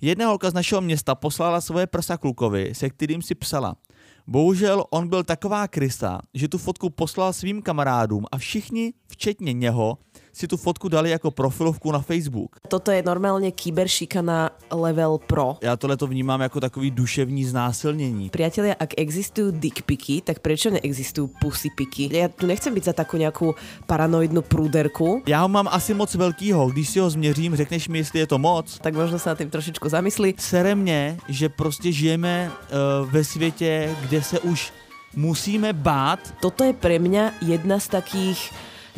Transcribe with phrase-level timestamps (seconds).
[0.00, 3.76] Jedna holka z našeho města poslala svoje prsa klukovi, se kterým si psala.
[4.26, 9.98] Bohužel on byl taková krysa, že tu fotku poslal svým kamarádům a všichni, včetně něho,
[10.38, 12.56] si tu fotku dali jako profilovku na Facebook.
[12.68, 15.58] Toto je normálně kyberšikana level pro.
[15.62, 18.30] Já tohle to vnímám jako takový duševní znásilnění.
[18.30, 22.06] Priatelia, ak existujú dickpiky, tak prečo neexistujú pussypiky?
[22.14, 23.58] Ja tu nechcem byť za takú nejakú
[23.90, 28.20] paranoidnú prúderku, Já ho mám asi moc velkýho, když si ho změřím, řekneš mi, jestli
[28.20, 28.78] je to moc.
[28.78, 30.34] tak možno sa na tým trošičku zamysli.
[30.38, 34.72] Sere mě, že prostě žijeme uh, ve světě, kde se už
[35.16, 38.38] musíme bát Toto je pre mňa jedna z takých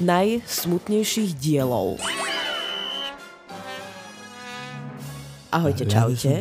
[0.00, 2.00] najsmutnejších dielov.
[5.52, 6.40] Ahojte, čaute.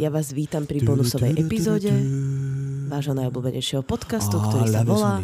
[0.00, 1.92] Ja vás vítam pri bonusovej epizóde
[2.92, 5.16] vášho najobľúbenejšieho podcastu, ktorý sa volá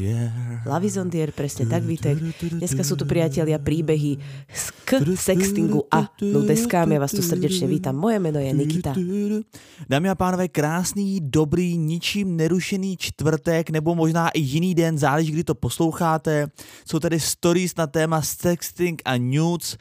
[0.64, 2.16] Lavizondier, presne tak, Vítek.
[2.56, 4.16] Dneska sú tu priatelia príbehy
[4.48, 6.88] z k sextingu a nudeskám.
[6.88, 7.92] Ja vás tu srdečne vítam.
[7.92, 8.96] Moje meno je Nikita.
[9.84, 15.44] Dámy a pánové, krásný, dobrý, ničím nerušený čtvrtek, nebo možná i jiný den, záleží, kdy
[15.44, 16.48] to posloucháte.
[16.88, 19.77] Jsou tady stories na téma sexting a nudes.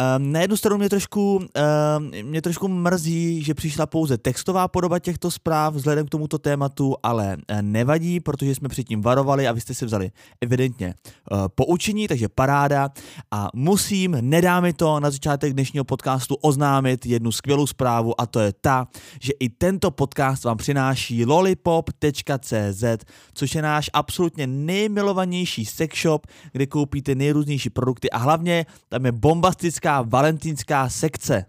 [0.00, 4.98] Um, na jednu stranu mě trošku, um, mě trošku mrzí, že přišla pouze textová podoba
[4.98, 9.60] těchto zpráv vzhledem k tomuto tématu, ale eh, nevadí, protože jsme předtím varovali a vy
[9.60, 10.94] jste si vzali evidentně
[11.30, 12.90] uh, poučení, takže paráda.
[13.30, 18.40] A musím, nedá mi to na začátek dnešního podcastu oznámit jednu skvělou zprávu a to
[18.40, 18.88] je ta,
[19.20, 22.84] že i tento podcast vám přináší lollipop.cz,
[23.34, 29.12] což je náš absolutně nejmilovanější sex shop, kde koupíte nejrůznější produkty a hlavně tam je
[29.12, 31.46] bombastická valentínská sekce.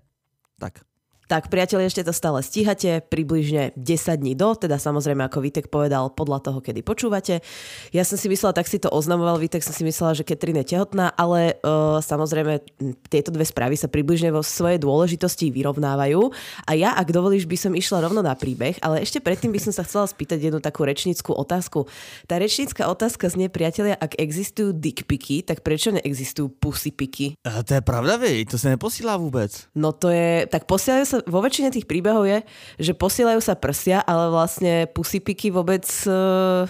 [0.59, 0.86] Tak.
[1.28, 6.08] Tak, priatelia, ešte to stále stíhate, približne 10 dní do, teda samozrejme, ako Vítek povedal,
[6.16, 7.44] podľa toho, kedy počúvate.
[7.92, 10.72] Ja som si myslela, tak si to oznamoval, Vítek som si myslela, že Katrin je
[10.72, 12.64] tehotná, ale uh, samozrejme
[13.11, 16.31] tieto dve správy sa približne vo svojej dôležitosti vyrovnávajú.
[16.64, 19.75] A ja, ak dovolíš, by som išla rovno na príbeh, ale ešte predtým by som
[19.75, 21.91] sa chcela spýtať jednu takú rečnickú otázku.
[22.23, 27.35] Tá rečnická otázka znie, priatelia, ak existujú dickpiky, tak prečo neexistujú pussypiky?
[27.44, 29.51] A to je pravda, vy, to se neposílá vůbec.
[29.75, 32.45] No to je, tak posielajú sa, vo väčšine tých príbehov je,
[32.78, 36.69] že posielajú sa prsia, ale vlastne pusypiky vôbec uh,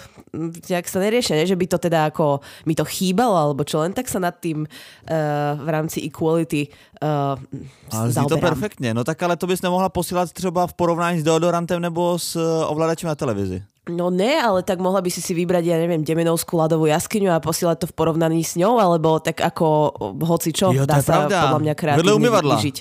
[0.70, 1.44] nejak sa neriešia, ne?
[1.44, 4.64] že by to teda ako mi to chýbalo, alebo čo, len tak sa nad tým
[4.64, 6.72] uh, v rámci equality
[7.02, 8.94] uh, Ale zní to perfektně.
[8.94, 12.64] No tak ale to bys nemohla posílat třeba v porovnání s deodorantem nebo s eh,
[12.66, 13.62] ovladačem na televizi.
[13.88, 17.40] No ne, ale tak mohla by si si vybrať, ja neviem, Demenovskú ľadovú jaskyňu a
[17.40, 19.96] posielať to v porovnaní s ňou, alebo tak ako
[20.28, 21.48] hoci čo, Jo, dá sa pravda.
[21.48, 22.54] podľa mňa Vedľa kreatívne umývadla.
[22.60, 22.76] vyžiť.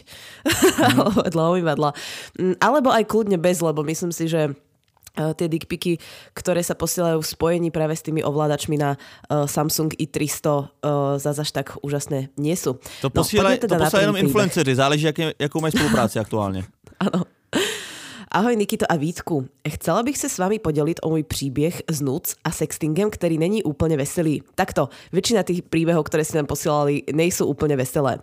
[1.31, 1.89] Vedľa umývadla.
[2.35, 4.66] Mm, Alebo aj kľudne bez, lebo myslím si, že eh,
[5.33, 5.97] tie dickpiky,
[6.37, 10.65] ktoré sa posielajú v spojení práve s tými ovládačmi na uh, Samsung i300 uh,
[11.17, 12.77] zase až tak úžasné nie sú.
[13.01, 16.63] To posílají poďme to na posílají jenom influenceři, záleží, jaké, jakou mají spolupráci aktuálně.
[16.99, 17.23] Ano.
[18.31, 19.47] Ahoj Nikito a Vítku.
[19.69, 23.63] Chcela bych se s vámi podělit o můj příběh s nuc a sextingem, který není
[23.63, 24.43] úplně veselý.
[24.55, 28.19] Takto, většina těch příběhů, které si nám posílali, nejsou úplně veselé.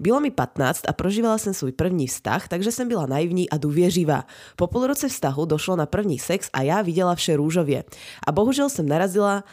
[0.00, 4.24] Bylo mi 15 a prožívala jsem svůj první vztah, takže jsem byla naivní a důvěřivá.
[4.56, 7.84] Po půl roce vztahu došlo na první sex a já viděla vše růžově.
[8.26, 9.44] A bohužel jsem narazila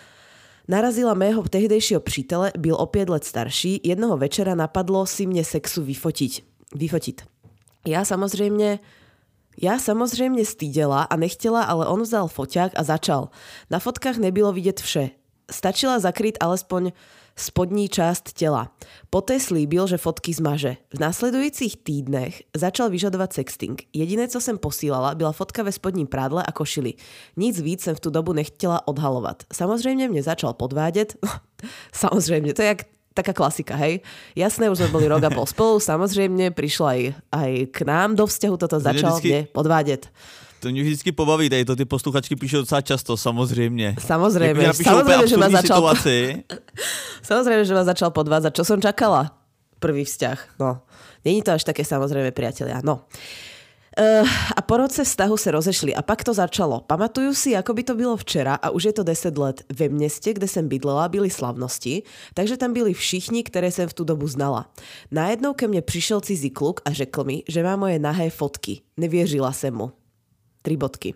[0.68, 5.84] Narazila mého tehdejšího přítele, byl o pět let starší, jednoho večera napadlo si mě sexu
[5.84, 6.44] vyfotiť.
[6.76, 7.22] vyfotit.
[7.88, 8.80] Já samozřejmě
[9.62, 13.30] já samozřejmě styděla a nechtěla, ale on vzal foťák a začal.
[13.70, 15.10] Na fotkách nebylo vidět vše.
[15.52, 16.92] Stačila zakrýt alespoň
[17.36, 18.72] spodní část těla.
[19.10, 20.78] Poté slíbil, že fotky zmaže.
[20.96, 23.82] V následujících týdnech začal vyžadovat sexting.
[23.94, 26.94] Jediné, co jsem posílala, byla fotka ve spodním prádle a košili.
[27.38, 29.44] Nic víc jsem v tu dobu nechtěla odhalovat.
[29.54, 31.16] Samozřejmě mě začal podvádět.
[31.94, 34.02] samozřejmě, to je jak taká klasika, hej.
[34.36, 37.02] Jasné, už sme boli rok a pol spolu, samozrejme, prišla aj,
[37.32, 40.10] aj k nám do vzťahu, toto začal vždycky- mě podvádět.
[40.60, 43.88] To mě vždycky pobaví, tady to ty posluchačky píšou docela často, samozřejmě.
[43.90, 46.44] Napíšou samozrejme, úplně že ma začal, situaci.
[47.24, 48.52] samozrejme, že ma začal podvádzať.
[48.56, 49.36] Čo som čakala?
[49.80, 50.80] Prvý vzťah, no.
[51.26, 53.04] Není to až také samozrejme, priatelia, no.
[54.00, 56.82] Uh, a po roce vztahu se rozešli a pak to začalo.
[56.82, 59.62] Pamatuju si, ako by to bylo včera a už je to 10 let.
[59.70, 62.04] Ve městě, kde jsem bydlela, byly slavnosti,
[62.34, 64.66] takže tam byli všichni, které jsem v tu dobu znala.
[65.12, 68.82] Najednou ke mně přišel cizí kluk a řekl mi, že má moje nahé fotky.
[68.98, 69.92] Nevěřila jsem mu.
[70.62, 71.14] Tri bodky.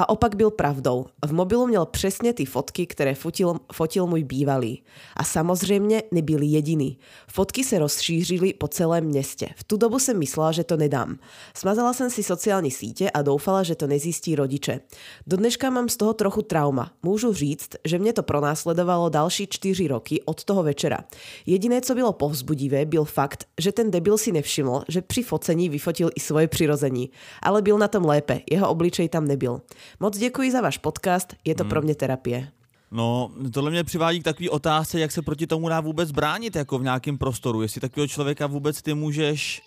[0.00, 1.06] A opak byl pravdou.
[1.26, 4.82] V mobilu měl přesně ty fotky, které fotil, fotil můj bývalý.
[5.16, 6.98] A samozřejmě nebyl jediný.
[7.30, 9.48] Fotky se rozšířily po celém městě.
[9.56, 11.18] V tu dobu jsem myslela, že to nedám.
[11.56, 14.80] Smazala jsem si sociální sítě a doufala, že to nezjistí rodiče.
[15.26, 16.92] Do dneška mám z toho trochu trauma.
[17.02, 20.98] Můžu říct, že mě to pronásledovalo další čtyři roky od toho večera.
[21.46, 26.10] Jediné, co bylo povzbudivé, byl fakt, že ten debil si nevšiml, že při focení vyfotil
[26.14, 27.10] i svoje přirození.
[27.42, 29.60] Ale byl na tom lépe, jeho obličej tam nebyl.
[30.00, 31.70] Moc děkuji za váš podcast, je to hmm.
[31.70, 32.48] pro mě terapie.
[32.90, 36.78] No, tohle mě přivádí k takové otázce, jak se proti tomu dá vůbec bránit jako
[36.78, 37.62] v nějakém prostoru.
[37.62, 39.62] Jestli takového člověka vůbec ty můžeš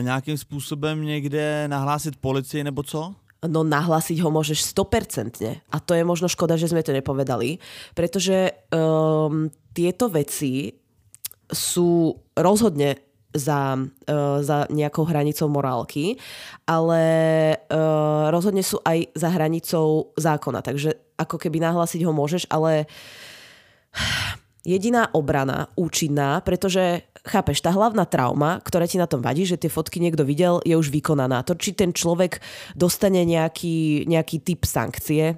[0.00, 3.14] nějakým způsobem někde nahlásit policii nebo co?
[3.40, 5.64] No nahlásiť ho môžeš 100%.
[5.72, 7.56] A to je možno škoda, že sme to nepovedali,
[7.96, 10.76] pretože um, tieto veci
[11.48, 13.00] sú rozhodne
[13.34, 16.18] za, uh, za nejakou hranicou morálky,
[16.66, 17.02] ale
[17.70, 20.60] uh, rozhodne sú aj za hranicou zákona.
[20.62, 22.90] Takže ako keby nahlásiť ho môžeš, ale
[24.64, 29.68] jediná obrana účinná, pretože chápeš, tá hlavná trauma, ktorá ti na tom vadí, že tie
[29.68, 31.44] fotky niekto videl, je už vykonaná.
[31.44, 32.40] To, či ten človek
[32.72, 35.36] dostane nejaký, nejaký typ sankcie,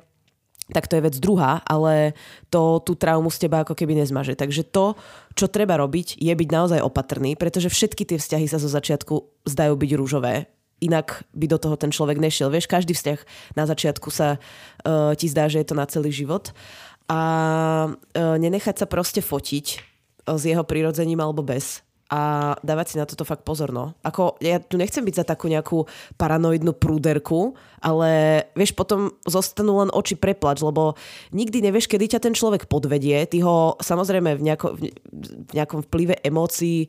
[0.71, 2.15] tak to je vec druhá, ale
[2.47, 4.39] to tú traumu z teba ako keby nezmaže.
[4.39, 4.95] Takže to,
[5.35, 9.75] čo treba robiť, je byť naozaj opatrný, pretože všetky tie vzťahy sa zo začiatku zdajú
[9.75, 10.47] byť rúžové.
[10.83, 12.51] Inak by do toho ten človek nešiel.
[12.51, 13.19] Vieš, každý vzťah
[13.59, 16.51] na začiatku sa uh, ti zdá, že je to na celý život.
[17.07, 17.21] A
[17.91, 19.67] uh, nenechať sa proste fotiť
[20.27, 23.97] uh, s jeho prirodzením alebo bez a dávať si na toto fakt pozor, no.
[24.05, 25.89] Ako, ja tu nechcem byť za takú nejakú
[26.21, 30.93] paranoidnú prúderku, ale vieš, potom zostanú len oči preplač, lebo
[31.33, 33.25] nikdy nevieš, kedy ťa ten človek podvedie.
[33.25, 36.85] Ty ho samozrejme v, nejako, v nejakom vplyve emócií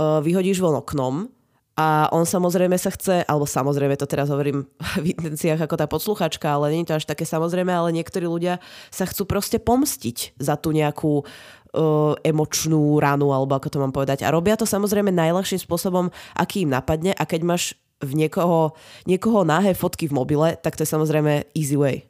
[0.00, 1.28] uh, vyhodíš von oknom,
[1.72, 4.68] a on samozrejme sa chce, alebo samozrejme to teraz hovorím
[5.04, 8.60] v intenciách ako tá podsluchačka, ale nie je to až také samozrejme, ale niektorí ľudia
[8.92, 11.24] sa chcú proste pomstiť za tú nejakú
[11.72, 14.22] uh, emočnú ránu, alebo ako to mám povedať.
[14.24, 17.62] A robia to samozrejme najľahším spôsobom, aký im napadne a keď máš
[18.02, 18.72] v niekoho,
[19.06, 22.02] niekoho náhé fotky v mobile, tak to je samozřejmě easy way.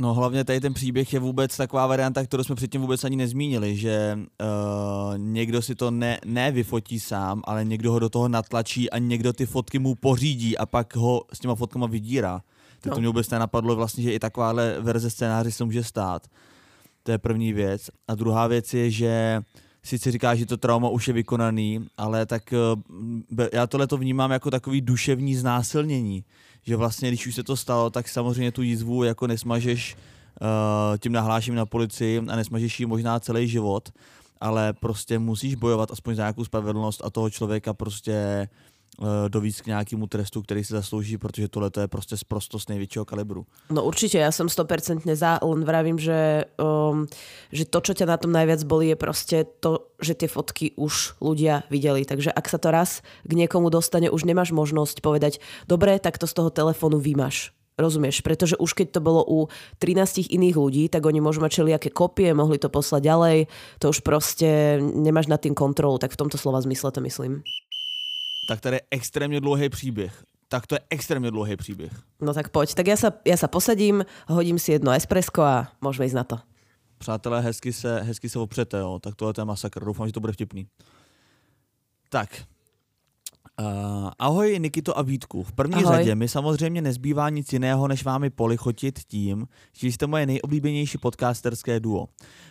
[0.00, 3.76] No hlavně tady ten příběh je vůbec taková varianta, kterou jsme předtím vůbec ani nezmínili,
[3.76, 8.90] že uh, někdo si to ne, ne vyfotí sám, ale někdo ho do toho natlačí
[8.90, 12.40] a někdo ty fotky mu pořídí a pak ho s těma fotkama vydírá.
[12.80, 12.94] Tak no.
[12.94, 16.26] to mě vůbec nenapadlo vlastně, že i takováhle verze scénáře se může stát.
[17.06, 17.90] To je první věc.
[18.08, 19.42] A druhá věc je, že
[19.82, 24.30] sice říká, že to trauma už je vykonaný, ale tak eh, já tohle to vnímám
[24.30, 26.24] jako takový duševní znásilnění.
[26.62, 29.96] Že vlastně, když už se to stalo, tak samozřejmě tu jízvu jako nesmažeš
[30.40, 33.92] uh, tím nahláším na policii a nesmažeš ji možná celý život,
[34.40, 38.48] ale prostě musíš bojovat aspoň za nějakou spravedlnost a toho člověka prostě Eh,
[39.28, 42.16] dovíc k nějakému trestu, který si zaslouží, protože tohle je prostě
[42.58, 43.46] z největšího kalibru.
[43.70, 46.44] No určitě, já jsem 100% za, len vravím, že,
[46.90, 47.06] um,
[47.52, 51.20] že to, čo ťa na tom najviac bolí, je prostě to, že ty fotky už
[51.20, 52.04] ľudia viděli.
[52.04, 56.26] Takže ak sa to raz k někomu dostane, už nemáš možnosť povedať, dobre, tak to
[56.26, 57.52] z toho telefonu vymaš.
[57.76, 58.24] Rozumieš?
[58.24, 59.52] Pretože už keď to bolo u
[59.84, 63.38] 13 iných ľudí, tak oni môžu mať všelijaké kopie, mohli to poslať ďalej,
[63.78, 67.44] to už prostě nemáš nad tým kontrolu, tak v tomto slova zmysle to myslím
[68.48, 70.24] tak tady je extrémně dlouhý příběh.
[70.48, 71.92] Tak to je extrémně dlouhý příběh.
[72.20, 76.06] No tak pojď, tak já se, já se posadím, hodím si jedno espresso a můžeme
[76.06, 76.38] jít na to.
[76.98, 78.98] Přátelé, hezky se, hezky se opřete, jo.
[79.02, 79.84] tak tohle je masakr.
[79.84, 80.66] Doufám, že to bude vtipný.
[82.08, 82.42] Tak,
[83.60, 85.42] Uh, ahoj Nikito a Vítku.
[85.42, 85.96] V první ahoj.
[85.96, 91.80] řadě mi samozřejmě nezbývá nic jiného, než vámi polichotit tím, že jste moje nejoblíbenější podcasterské
[91.80, 92.08] duo.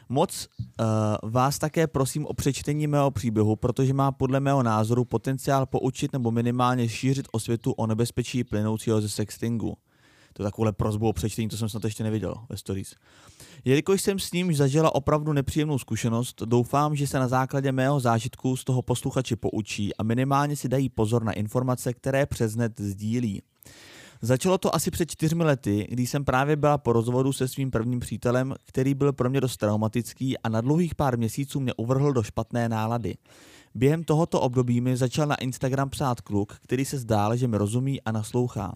[0.10, 0.48] Moc
[0.80, 6.13] uh, vás také prosím o přečtení mého příběhu, protože má podle mého názoru potenciál poučit
[6.13, 9.78] nebo minimálně šířit osvětu o nebezpečí plynoucího ze sextingu.
[10.38, 12.95] To takovouhle prozbu o přečtení, to jsem snad ještě neviděl ve stories.
[13.66, 18.57] Jelikož jsem s ním zažila opravdu nepříjemnou zkušenost, doufám, že se na základě mého zážitku
[18.57, 23.42] z toho posluchači poučí a minimálně si dají pozor na informace, které přes net sdílí.
[24.21, 28.00] Začalo to asi před čtyřmi lety, kdy jsem právě byla po rozvodu se svým prvním
[28.00, 32.24] přítelem, který byl pro mě dost traumatický a na dlouhých pár měsíců mě uvrhl do
[32.24, 33.16] špatné nálady.
[33.76, 38.02] Během tohoto období mi začal na Instagram psát kluk, který se zdál, že mi rozumí
[38.02, 38.74] a naslouchá.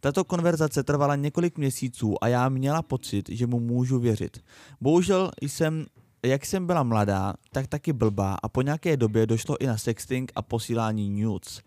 [0.00, 4.38] Tato konverzace trvala několik měsíců a já měla pocit, že mu můžu věřit.
[4.80, 5.86] Bohužel jsem
[6.22, 10.32] jak jsem byla mladá, tak taky blbá a po nějaké době došlo i na sexting
[10.34, 11.60] a posílání nudes.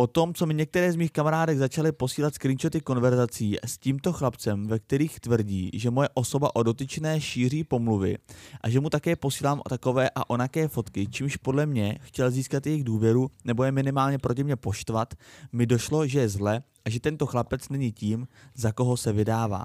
[0.00, 4.78] Potom, co mi některé z mých kamarádek začaly posílat screenshoty konverzací s tímto chlapcem, ve
[4.78, 8.16] kterých tvrdí, že moje osoba o dotyčné šíří pomluvy
[8.60, 12.84] a že mu také posílám takové a onaké fotky, čímž podle mě chtěl získat jejich
[12.84, 15.14] důvěru nebo je minimálně proti mě poštvat,
[15.52, 19.64] mi došlo, že je zle a že tento chlapec není tím, za koho se vydává.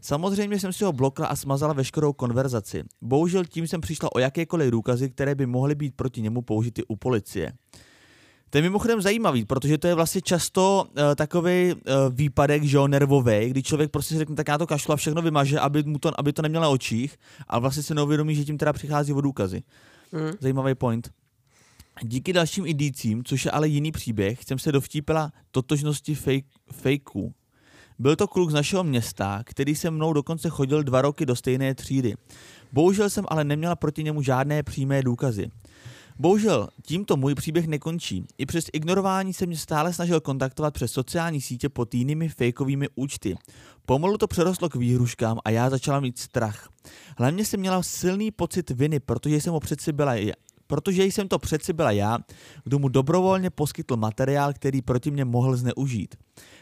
[0.00, 2.84] Samozřejmě jsem si ho blokla a smazala veškerou konverzaci.
[3.02, 6.96] Bohužel tím jsem přišla o jakékoliv důkazy, které by mohly být proti němu použity u
[6.96, 7.52] policie.
[8.52, 11.80] To je mimochodem zajímavý, protože to je vlastně často uh, takový uh,
[12.10, 15.22] výpadek, že jo, nervový, kdy člověk prostě si řekne, tak já to kašlu a všechno
[15.22, 17.18] vymaže, aby, mu to, aby to nemělo na očích,
[17.48, 19.62] a vlastně se neuvědomí, že tím teda přichází o důkazy.
[20.12, 20.32] Mm.
[20.40, 21.10] Zajímavý point.
[22.02, 27.34] Díky dalším indicím, což je ale jiný příběh, jsem se dovtípila totožnosti fake, fakeů.
[27.98, 31.74] Byl to kluk z našeho města, který se mnou dokonce chodil dva roky do stejné
[31.74, 32.14] třídy.
[32.72, 35.50] Bohužel jsem ale neměla proti němu žádné přímé důkazy.
[36.18, 38.26] Bohužel, tímto můj příběh nekončí.
[38.38, 43.36] I přes ignorování se mě stále snažil kontaktovat přes sociální sítě pod jinými fejkovými účty.
[43.86, 46.68] Pomalu to přerostlo k výhruškám a já začala mít strach.
[47.18, 50.14] Hlavně jsem měla silný pocit viny, protože jsem ho přeci byla
[50.66, 52.18] protože jsem to přeci byla já,
[52.64, 56.14] kdo mu dobrovolně poskytl materiál, který proti mě mohl zneužít.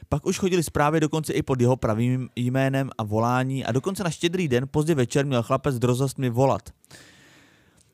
[0.09, 4.11] Pak už chodili zprávy dokonce i pod jeho pravým jménem a volání a dokonce na
[4.11, 6.71] štědrý den pozdě večer měl chlapec drozost mi volat.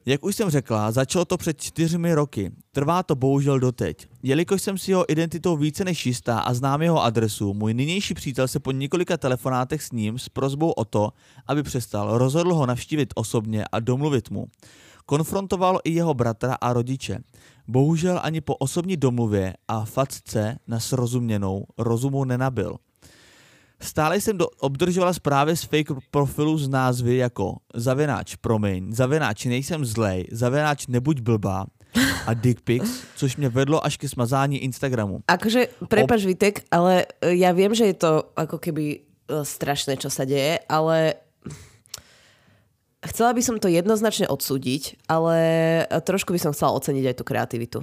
[0.09, 2.53] Jak už jsem řekla, začalo to před čtyřmi roky.
[2.73, 4.09] Trvá to bohužel doteď.
[4.23, 8.49] Jelikož jsem si jeho identitou více než jistá a znám jeho adresu, můj nynější přítel
[8.49, 11.13] se po několika telefonátech s ním s prozbou o to,
[11.47, 14.47] aby přestal, rozhodl ho navštívit osobně a domluvit mu.
[15.07, 17.19] Konfrontoval i jeho bratra a rodiče.
[17.69, 22.77] Bohužel ani po osobní domluvě a facce na srozuměnou rozumu nenabil.
[23.81, 29.85] Stále jsem do, obdržovala zprávy z fake profilu z názvy jako zavináč promiň, zavináč nejsem
[29.85, 31.67] zlej, zavináč nebuď blbá
[32.27, 35.21] a dick pics, což mě vedlo až ke smazání Instagramu.
[35.29, 36.27] Akože, prepač Ob...
[36.27, 38.99] Vitek, ale e, ja viem, že je to ako keby e,
[39.45, 41.17] strašné, čo sa deje, ale
[43.05, 45.39] chcela by som to jednoznačne odsúdiť, ale
[45.89, 47.79] trošku by som chcela oceniť aj tú kreativitu.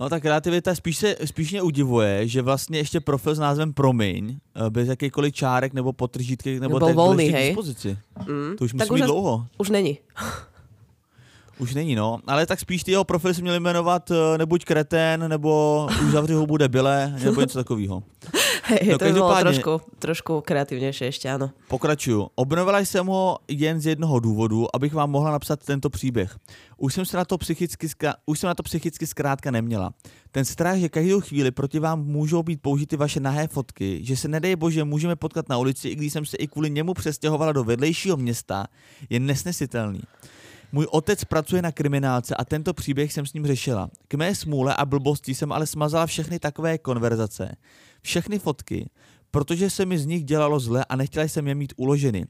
[0.00, 4.36] No ta kreativita spíš, se, spíš mě udivuje, že vlastně ještě profil s názvem Promiň,
[4.66, 7.48] eh, bez jakýkoliv čárek nebo potržítky, nebo tak volný, hej.
[7.48, 7.98] dispozici.
[8.28, 8.56] Mm.
[8.58, 9.46] To už musí být dlouho.
[9.58, 9.98] Už není.
[11.58, 12.20] Už není, no.
[12.26, 16.34] Ale tak spíš ty jeho profily se měly jmenovat uh, nebuď kretén, nebo už zavři
[16.34, 18.02] hubu debile, nebo něco takového.
[18.68, 21.50] Hej, no, to by bylo trošku, trošku kreativnější ještě, ano.
[21.68, 22.28] Pokračuju.
[22.34, 26.36] Obnovila jsem ho jen z jednoho důvodu, abych vám mohla napsat tento příběh.
[26.76, 27.88] Už jsem, se na to psychicky,
[28.26, 29.92] už jsem na to psychicky zkrátka neměla.
[30.32, 34.28] Ten strach, že každou chvíli proti vám můžou být použity vaše nahé fotky, že se
[34.28, 37.64] nedej bože můžeme potkat na ulici, i když jsem se i kvůli němu přestěhovala do
[37.64, 38.66] vedlejšího města,
[39.10, 40.00] je nesnesitelný.
[40.72, 43.90] Můj otec pracuje na kriminálce a tento příběh jsem s ním řešila.
[44.08, 47.56] K mé smůle a blbosti jsem ale smazala všechny takové konverzace,
[48.06, 48.90] všechny fotky,
[49.30, 52.26] protože se mi z nich dělalo zle a nechtěla jsem je mít uloženy.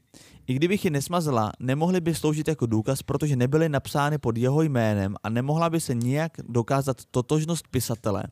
[0.47, 5.15] I kdybych je nesmazala, nemohly by sloužit jako důkaz, protože nebyly napsány pod jeho jménem
[5.23, 8.23] a nemohla by se nijak dokázat totožnost pisatele,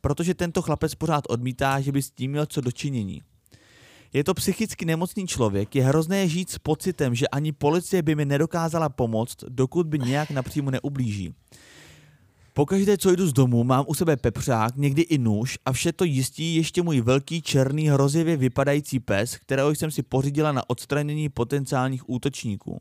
[0.00, 3.22] protože tento chlapec pořád odmítá, že by s tím měl co dočinění.
[4.12, 8.24] Je to psychicky nemocný člověk, je hrozné žít s pocitem, že ani policie by mi
[8.24, 11.34] nedokázala pomoct, dokud by nějak napřímo neublíží.
[12.56, 16.04] Pokaždé, co jdu z domu, mám u sebe pepřák, někdy i nůž a vše to
[16.04, 22.10] jistí ještě můj velký černý hrozivě vypadající pes, kterého jsem si pořídila na odstranění potenciálních
[22.10, 22.80] útočníků.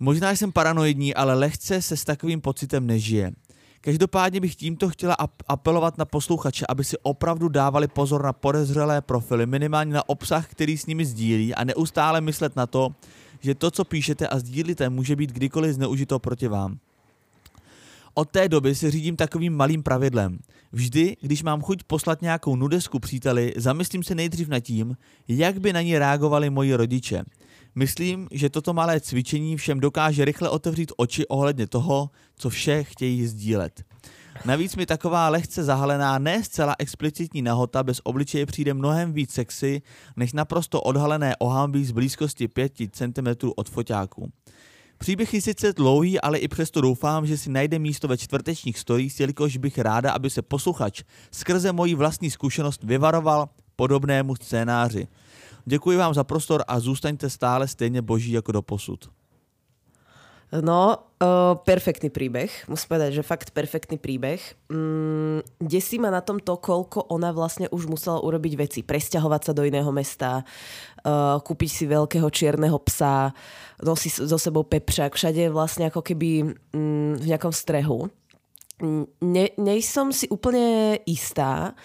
[0.00, 3.32] Možná jsem paranoidní, ale lehce se s takovým pocitem nežije.
[3.80, 5.16] Každopádně bych tímto chtěla
[5.48, 10.78] apelovat na posluchače, aby si opravdu dávali pozor na podezřelé profily, minimálně na obsah, který
[10.78, 12.94] s nimi sdílí a neustále myslet na to,
[13.40, 16.78] že to, co píšete a sdílíte, může být kdykoliv zneužito proti vám.
[18.14, 20.38] Od té doby se řídím takovým malým pravidlem.
[20.72, 24.96] Vždy, když mám chuť poslat nějakou nudesku příteli, zamyslím se nejdřív nad tím,
[25.28, 27.22] jak by na ní reagovali moji rodiče.
[27.74, 33.26] Myslím, že toto malé cvičení všem dokáže rychle otevřít oči ohledně toho, co vše chtějí
[33.26, 33.84] sdílet.
[34.44, 39.82] Navíc mi taková lehce zahalená, ne zcela explicitní nahota bez obličeje přijde mnohem víc sexy,
[40.16, 44.32] než naprosto odhalené ohambí z blízkosti 5 cm od foťáku.
[45.02, 49.20] Příběh je sice dlouhý, ale i přesto doufám, že si najde místo ve čtvrtečních stories,
[49.20, 55.08] jelikož bych ráda, aby se posluchač skrze moji vlastní zkušenost vyvaroval podobnému scénáři.
[55.64, 59.10] Děkuji vám za prostor a zůstaňte stále stejně boží jako do posud.
[60.50, 62.50] No, uh, perfektný príbeh.
[62.66, 64.42] Musím povedať, že fakt perfektný príbeh.
[64.66, 68.80] Mm, desí ma na tom to, koľko ona vlastne už musela urobiť veci.
[68.82, 70.42] Presťahovať sa do iného mesta,
[71.40, 73.32] kúpiť si veľkého čierneho psa,
[73.82, 78.08] nosí so sebou pepřák, všade je vlastne ako keby mm, v nejakom strehu.
[79.20, 81.76] ne, nejsom si úplne istá,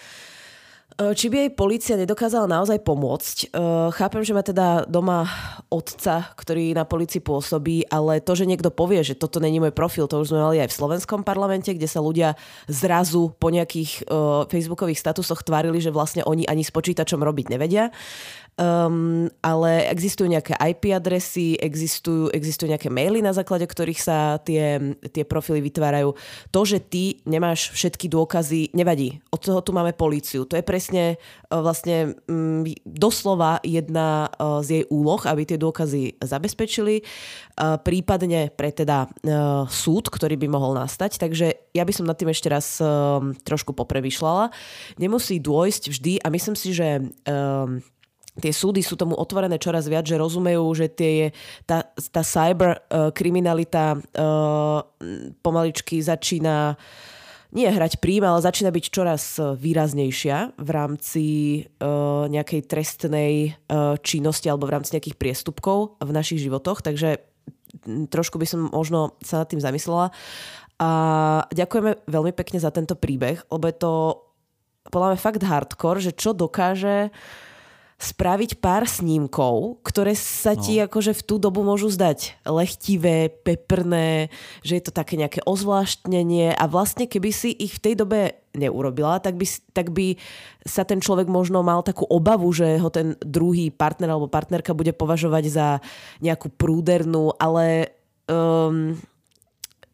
[0.96, 3.36] e, či by jej policia nedokázala naozaj pomôcť.
[3.36, 3.46] E,
[3.96, 5.28] chápem, že má teda doma
[5.68, 10.08] otca, ktorý na policii pôsobí, ale to, že niekto povie, že toto není môj profil,
[10.08, 12.36] to už sme mali aj v slovenskom parlamente, kde sa ľudia
[12.68, 14.08] zrazu po nejakých
[14.48, 17.92] facebookových statusoch tvárili, že vlastne oni ani s počítačom robiť nevedia.
[18.56, 24.96] Um, ale existujú nejaké IP adresy, existujú, existujú nejaké maily, na základe ktorých sa tie,
[25.12, 26.16] tie profily vytvárajú.
[26.56, 29.20] To, že ty nemáš všetky dôkazy, nevadí.
[29.28, 30.48] Od toho tu máme políciu.
[30.48, 36.16] To je presne uh, vlastne um, doslova jedna uh, z jej úloh, aby tie dôkazy
[36.24, 41.20] zabezpečili, uh, prípadne pre teda uh, súd, ktorý by mohol nastať.
[41.20, 44.48] Takže ja by som nad tým ešte raz uh, trošku poprevýšľala.
[44.96, 47.84] Nemusí dôjsť vždy a myslím si, že uh,
[48.40, 51.32] tie súdy sú tomu otvorené čoraz viac, že rozumejú, že tie,
[51.64, 54.84] tá, tá cyber uh, kriminalita uh,
[55.40, 56.76] pomaličky začína
[57.56, 61.26] nie hrať prím, ale začína byť čoraz výraznejšia v rámci
[61.64, 67.22] uh, nejakej trestnej uh, činnosti alebo v rámci nejakých priestupkov v našich životoch, takže
[67.86, 70.12] trošku by som možno sa nad tým zamyslela.
[70.76, 70.90] A
[71.56, 73.92] ďakujeme veľmi pekne za tento príbeh, lebo je to
[74.92, 77.45] podľa mňa fakt hardcore, že čo dokáže uh,
[77.96, 80.84] spraviť pár snímkov, ktoré sa ti no.
[80.84, 84.28] akože v tú dobu môžu zdať lechtivé, peprné,
[84.60, 89.16] že je to také nejaké ozvláštnenie a vlastne keby si ich v tej dobe neurobila,
[89.16, 90.20] tak by, tak by
[90.68, 94.92] sa ten človek možno mal takú obavu, že ho ten druhý partner alebo partnerka bude
[94.92, 95.68] považovať za
[96.20, 97.96] nejakú prúdernú, ale
[98.28, 98.92] um,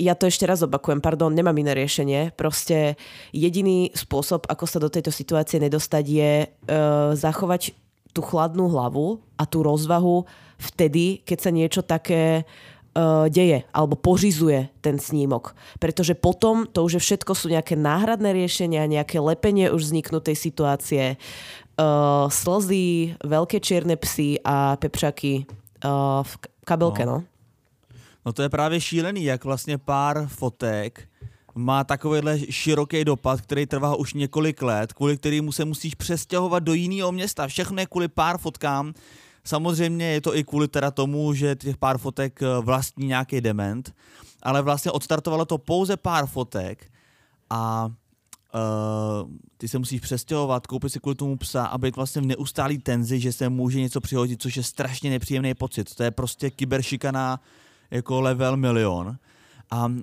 [0.02, 2.34] ja to ešte raz opakujem, pardon, nemám iné riešenie.
[2.34, 2.98] Proste
[3.30, 7.78] jediný spôsob, ako sa do tejto situácie nedostať, je uh, zachovať
[8.12, 10.28] tú chladnú hlavu a tú rozvahu
[10.60, 12.44] vtedy, keď sa niečo také
[12.94, 15.56] uh, deje alebo požizuje ten snímok.
[15.80, 21.04] Pretože potom to už je všetko sú nejaké náhradné riešenia, nejaké lepenie už vzniknutej situácie,
[21.16, 25.48] uh, slzy, veľké čierne psy a pepřaky
[25.82, 26.32] uh, v
[26.64, 27.24] kabelke, no.
[27.24, 27.30] no.
[28.22, 31.08] No to je právě šílený, jak vlastně pár fotek
[31.54, 36.74] má takovýhle široký dopad, který trvá už několik let, kvůli kterému se musíš přestěhovat do
[36.74, 37.46] jiného města.
[37.46, 38.94] Všechno je kvůli pár fotkám.
[39.44, 43.94] Samozřejmě je to i kvůli teda tomu, že těch pár fotek eh, vlastní nějaký dement,
[44.42, 46.90] ale vlastně odstartovalo to pouze pár fotek
[47.50, 52.26] a uh, ty se musíš přestěhovat, koupit si kvůli tomu psa a být vlastně v
[52.26, 55.94] neustálý tenzi, že se může něco přihodit, což je strašně nepříjemný pocit.
[55.94, 57.40] To je prostě kyberšikana
[57.90, 59.16] jako level milion.
[59.72, 59.94] A uh,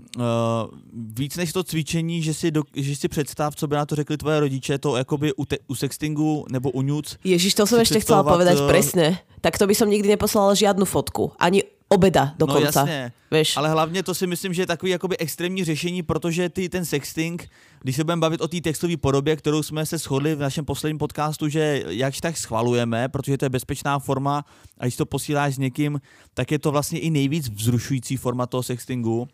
[0.93, 4.17] víc než to cvičení, že si, do, že si představ, co by na to řekli
[4.17, 7.17] tvoje rodiče, to jakoby u, te, u sextingu nebo u nuc.
[7.23, 9.21] Ježiš, to som ešte chcela povedať uh, presne.
[9.45, 11.37] Tak to by som nikdy neposlala žiadnu fotku.
[11.37, 12.85] Ani obeda dokonca.
[12.85, 13.57] No jasně, Víš?
[13.57, 17.49] ale hlavně to si myslím, že je takový jakoby extrémní řešení, protože ty ten sexting,
[17.81, 20.97] když se budeme bavit o té textové podobě, kterou jsme se shodli v našem posledním
[20.97, 24.45] podcastu, že jakž tak schvalujeme, protože to je bezpečná forma
[24.77, 26.01] a když to posíláš s někým,
[26.33, 29.27] tak je to vlastně i nejvíc vzrušující forma toho sextingu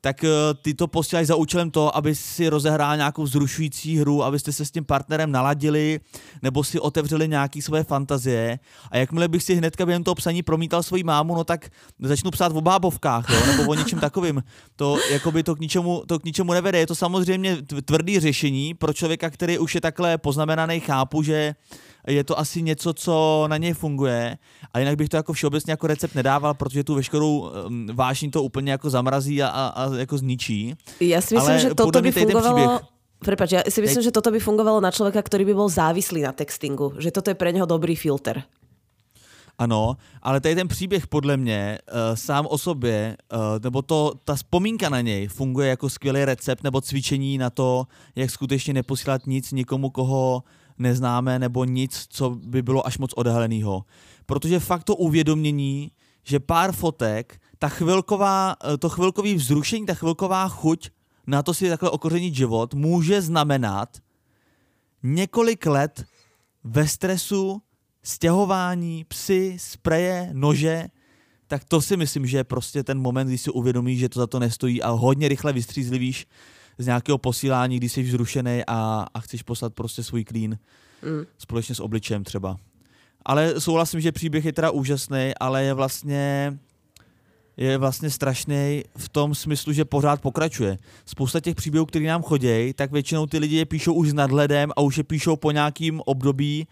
[0.00, 0.28] tak uh,
[0.62, 4.70] ty to posíláš za účelem toho, aby si rozehrál nějakou vzrušující hru, abyste se s
[4.70, 6.00] tím partnerem naladili,
[6.42, 8.58] nebo si otevřeli nějaké své fantazie.
[8.90, 12.52] A jakmile bych si hnedka během toho psaní promítal svoji mámu, no tak začnu psát
[12.52, 14.42] o bábovkách, jo, nebo o něčem takovým.
[14.76, 16.78] To, jakoby to, k ničemu, to k ničemu nevede.
[16.78, 21.54] Je to samozřejmě tvrdý řešení pro člověka, který už je takhle poznamenaný, chápu, že
[22.10, 24.38] je to asi něco, co na něj funguje.
[24.74, 27.50] A jinak bych to jako všeobecně jako recept nedával, protože tu veškerou
[27.94, 30.74] vášní to úplně jako zamrazí a, a, a jako zničí.
[31.00, 32.80] Já si myslím, Ale že toto by fungovalo...
[33.20, 36.32] Prepač, ja si myslím, že toto by fungovalo na človeka, ktorý by bol závislý na
[36.32, 36.96] textingu.
[36.96, 38.48] Že toto je pre neho dobrý filter.
[39.60, 44.34] Ano, ale tady ten příběh podle mě uh, sám o sobě, uh, nebo to, ta
[44.34, 47.84] vzpomínka na něj funguje jako skvělý recept nebo cvičení na to,
[48.16, 50.42] jak skutečně neposílat nic nikomu, koho
[50.80, 53.84] neznáme, nebo nic, co by bylo až moc odhaleného.
[54.26, 55.90] Protože fakt to uvědomění,
[56.22, 60.90] že pár fotek, ta chvilková, eh, to chvilkový vzrušení, ta chvilková chuť
[61.26, 63.98] na to si takhle okořenit život, může znamenat
[65.02, 66.04] několik let
[66.64, 67.62] ve stresu,
[68.02, 70.88] stěhování, psy, spreje, nože,
[71.46, 74.26] tak to si myslím, že je prostě ten moment, kdy si uvědomíš, že to za
[74.26, 76.26] to nestojí a hodně rychle vystřízlivíš
[76.80, 80.58] z nějakého posílání, kdy jsi zrušený a, a chceš poslat prostě svůj klín
[81.02, 81.24] mm.
[81.38, 82.56] společně s obličem třeba.
[83.24, 86.58] Ale souhlasím, že příběh je teda úžasný, ale je vlastně
[87.56, 90.78] je vlastně strašný v tom smyslu, že pořád pokračuje.
[91.06, 94.70] Spousta těch příběhů, které nám chodí, tak většinou ty lidi je píšou už s nadhledem
[94.76, 96.66] a už je píšou po nějakým období,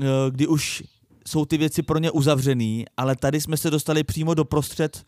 [0.00, 0.82] eh, kdy už
[1.28, 5.04] jsou ty věci pro ně uzavřený, ale tady jsme se dostali přímo do prostřed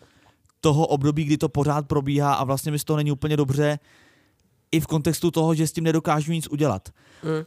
[0.61, 3.79] toho období, kdy to pořád probíhá a vlastně mi z toho není úplně dobře,
[4.73, 6.89] i v kontextu toho, že s tím nedokážu nic udělat.
[7.23, 7.45] Mm.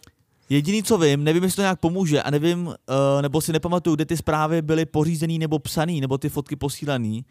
[0.49, 2.73] Jediný, co vím, nevím, jestli to nějak pomůže a nevím, uh,
[3.21, 7.25] nebo si nepamatuju, kde ty zprávy byly pořízený nebo psaný, nebo ty fotky posílaný,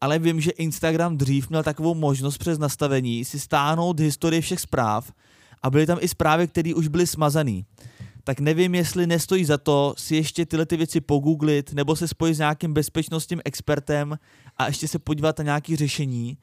[0.00, 5.12] ale vím, že Instagram dřív měl takovou možnost přes nastavení si stáhnout historii všech zpráv
[5.62, 7.62] a byly tam i zprávy, které už byly smazané.
[8.24, 12.34] Tak nevím, jestli nestojí za to si ještě tyhle ty věci pogooglit nebo se spojit
[12.34, 14.18] s nějakým bezpečnostním expertem
[14.56, 16.38] a ještě se podívat na nějaké řešení,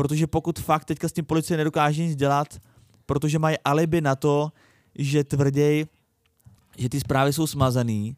[0.00, 2.58] protože pokud fakt teďka s tím policie nedokáže nic dělat,
[3.06, 4.52] protože mají alibi na to,
[4.94, 5.86] že tvrději,
[6.78, 8.16] že ty zprávy jsou smazaný,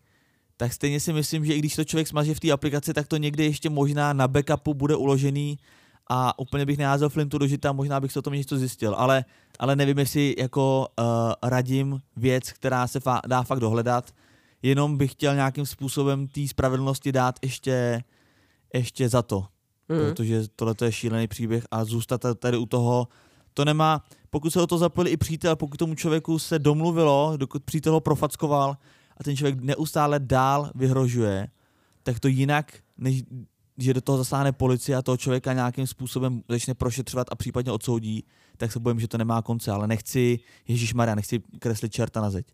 [0.57, 3.17] tak stejně si myslím, že i když to člověk smaže v té aplikaci, tak to
[3.17, 5.59] někde ještě možná na backupu bude uložený
[6.07, 9.25] a úplně bych neházel flintu do žita, možná bych se o tom něco zjistil, ale,
[9.59, 11.05] ale nevím, jestli jako uh,
[11.43, 14.15] radím věc, která se fa- dá fakt dohledat,
[14.63, 18.05] jenom bych chtěl nějakým způsobem té spravedlnosti dát ještě,
[18.75, 19.47] ještě za to,
[19.93, 19.99] mm.
[19.99, 23.09] protože tohle je šílený příběh a zůstat tady u toho,
[23.55, 27.65] to nemá, pokud se o to zapojili i přítel, pokud tomu člověku se domluvilo, dokud
[27.65, 28.77] přítel ho profackoval
[29.17, 31.49] a ten člověk neustále dál vyhrožuje,
[32.03, 33.23] tak to jinak, než
[33.79, 38.25] že do toho zasáhne policie a toho člověka nějakým způsobem začne prošetřovat a případně odsoudí,
[38.57, 42.31] tak se bojím, že to nemá konce, ale nechci, Ježíš Maria, nechci kreslit čerta na
[42.31, 42.47] zeď.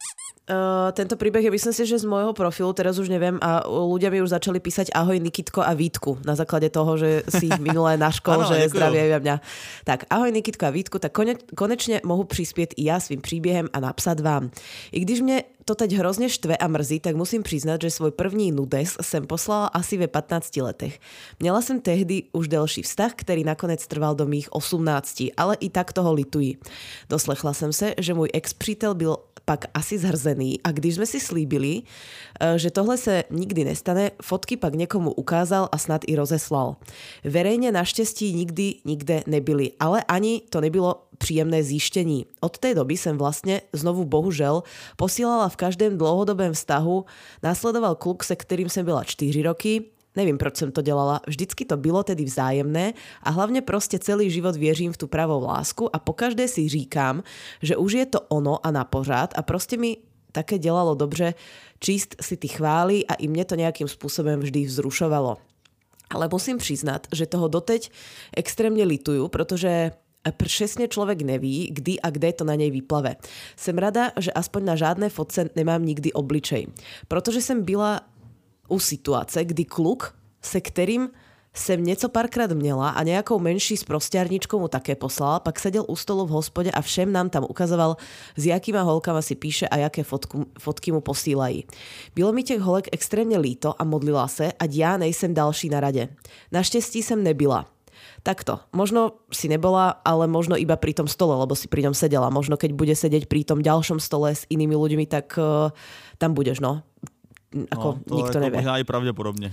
[0.49, 4.09] Uh, tento príbeh je myslím si, že z môjho profilu, teraz už neviem, a ľudia
[4.09, 8.01] mi už začali písať ahoj Nikitko a Vítku na základe toho, že si ich minulé
[8.09, 9.37] naškol, že zdravia mňa.
[9.85, 11.13] Tak ahoj Nikitko a Vítku, tak
[11.53, 14.49] konečne mohu prispieť i ja svým príběhem a napsat vám.
[14.89, 18.53] I když mě to teď hrozně štve a mrzí, tak musím přiznat, že svůj první
[18.53, 21.01] nudes jsem poslala asi ve 15 letech.
[21.41, 25.93] Měla jsem tehdy už delší vztah, který nakonec trval do mých 18, ale i tak
[25.93, 26.57] toho lituji.
[27.09, 31.83] Doslechla jsem se, že můj ex-přítel byl pak asi zhrzený a když jsme si slíbili,
[32.41, 36.77] eh, že tohle se nikdy nestane, fotky pak někomu ukázal a snad i rozeslal.
[37.25, 42.27] Verejně naštěstí nikdy nikde nebyli, ale ani to nebylo příjemné zjištění.
[42.41, 44.63] Od té doby jsem vlastně znovu bohužel
[44.97, 47.05] posílala v každém dlouhodobém vztahu.
[47.43, 49.85] Následoval kluk, se kterým jsem byla 4 roky,
[50.17, 51.21] Nevím, proč jsem to dělala.
[51.27, 55.97] Vždycky to bylo tedy vzájemné a hlavně prostě celý život věřím v tu pravou lásku
[55.97, 57.23] a pokaždé si říkám,
[57.63, 59.97] že už je to ono a na pořád a prostě mi
[60.33, 61.35] také dělalo dobře
[61.81, 65.37] číst si ty chvály a i mě to nějakým způsobem vždy vzrušovalo.
[66.11, 67.91] Ale musím přiznat, že toho doteď
[68.37, 69.91] extrémně lituju, protože
[70.33, 73.17] přesně člověk neví, kdy a kde to na něj vyplave.
[73.57, 76.67] Jsem rada, že aspoň na žádné fotce nemám nikdy obličej,
[77.09, 78.01] protože jsem byla
[78.69, 81.09] u situace, kdy kluk, se kterým
[81.55, 86.27] jsem něco párkrát měla a nějakou menší sprostěrničkou mu také poslala, pak seděl u stolu
[86.27, 87.97] v hospodě a všem nám tam ukazoval,
[88.37, 91.64] s jakýma holkama si píše a jaké fotku, fotky mu posílají.
[92.14, 96.09] Bylo mi těch holek extrémně líto a modlila se, ať já nejsem další na radě.
[96.53, 97.78] Naštěstí jsem nebyla.
[98.29, 102.29] Takto, možno si nebola, ale možno iba pri tom stole, lebo si pri ňom sedela.
[102.29, 105.73] Možno keď bude sedieť pri tom ďalšom stole s inými ľuďmi, tak uh,
[106.21, 106.85] tam budeš, no.
[107.73, 108.59] Ako no, to nikto jako nevie.
[108.61, 109.53] Možná i pravděpodobně.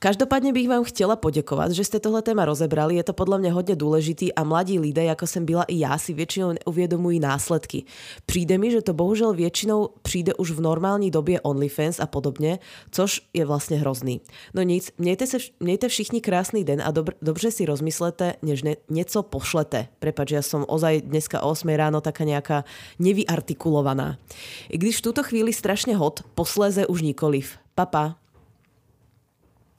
[0.00, 2.94] Každopádně bych vám chtěla poděkovat, že jste tohle téma rozebrali.
[2.94, 6.12] Je to podle mě hodně důležitý a mladí lidé, jako jsem byla i já, si
[6.14, 7.84] většinou neuvědomují následky.
[8.26, 12.58] Přijde mi, že to bohužel většinou přijde už v normální době OnlyFans a podobně,
[12.90, 14.20] což je vlastně hrozný.
[14.54, 18.76] No nic, mějte, se, mějte všichni krásný den a dobr, dobře si rozmyslete, než ne,
[18.90, 19.88] něco pošlete.
[19.98, 22.64] Prepač, já jsem ozaj dneska o 8 ráno taká nějaká
[22.98, 24.18] nevyartikulovaná.
[24.70, 27.58] I když v tuto chvíli strašně hot, posléze už nikoliv.
[27.74, 28.27] Papa.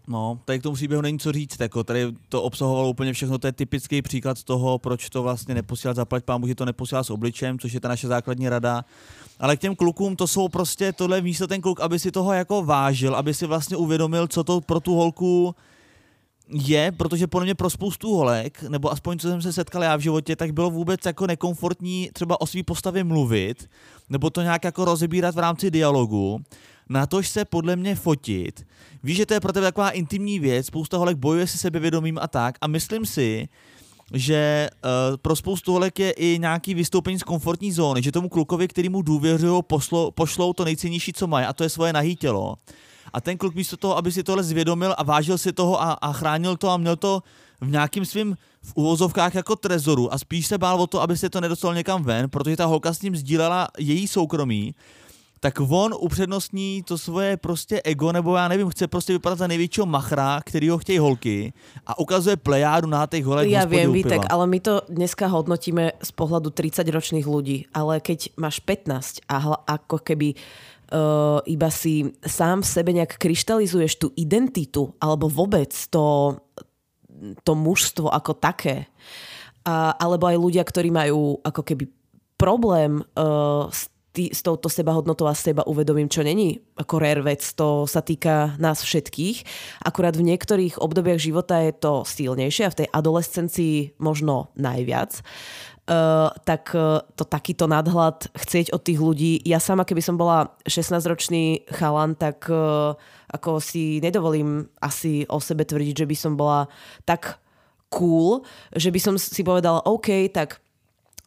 [0.10, 3.48] No, tady k tomu příběhu není co říct, jako tady to obsahovalo úplně všechno, to
[3.48, 7.60] je typický příklad toho, proč to vlastně neposílat zaplať pámu, že to neposílá s obličem,
[7.60, 8.86] což je ta naše základní rada.
[9.40, 12.64] Ale k těm klukům to jsou prostě, tohle místo ten kluk, aby si toho jako
[12.64, 15.56] vážil, aby si vlastně uvědomil, co to pro tu holku
[16.54, 20.00] je, protože podle mě pro spoustu holek, nebo aspoň co jsem se setkal já v
[20.00, 23.70] životě, tak bylo vůbec jako nekomfortní třeba o svý postavě mluvit,
[24.10, 26.42] nebo to nějak jako rozebírat v rámci dialogu
[26.90, 28.68] na tož se podle mě fotit.
[29.04, 32.28] Víš, že to je pro tebe taková intimní věc, spousta holek bojuje se sebevědomím a
[32.28, 33.48] tak a myslím si,
[34.14, 38.68] že uh, pro spoustu holek je i nějaký vystoupení z komfortní zóny, že tomu klukovi,
[38.68, 39.64] který mu důvěřují,
[40.14, 42.56] pošlou to nejcennější, co mají, a to je svoje nahý tělo.
[43.14, 46.14] A ten kluk místo toho, aby si tohle zvědomil a vážil si toho a, a
[46.14, 47.24] chránil to a měl to
[47.62, 51.30] v nějakým svým v uvozovkách jako trezoru a spíš se bál o to, aby se
[51.30, 54.76] to nedostalo někam ven, protože ta holka s ním sdílela její soukromí
[55.40, 59.86] tak on upřednostní to svoje prostě ego, nebo já nevím, chce prostě vypadat za největšího
[59.86, 61.54] machra, který ho chtějí holky
[61.88, 66.12] a ukazuje plejádu na těch holek Já vím, Vítek, ale my to dneska hodnotíme z
[66.12, 72.68] pohledu 30-ročných lidí, ale keď máš 15 a ako keby uh, iba si sám v
[72.68, 76.38] sebe nějak kryštalizuješ tu identitu alebo vůbec to,
[77.44, 78.86] to mužstvo ako také,
[79.70, 81.92] A, alebo aj ľudia, ktorí majú ako keby
[82.40, 87.46] problém uh, s, tý, s touto sebahodnotou a seba uvedomím, čo není ako rare vec,
[87.54, 89.46] to sa týka nás všetkých.
[89.86, 95.22] Akurát v niektorých obdobiach života je to silnejšie a v tej adolescencii možno najviac.
[95.90, 99.42] Uh, tak uh, to takýto nadhľad chcieť od tých ľudí.
[99.42, 102.94] Ja sama, keby som bola 16-ročný chalan, tak uh,
[103.26, 106.70] ako si nedovolím asi o sebe tvrdiť, že by som bola
[107.10, 107.42] tak
[107.90, 110.62] cool, že by som si povedala, OK, tak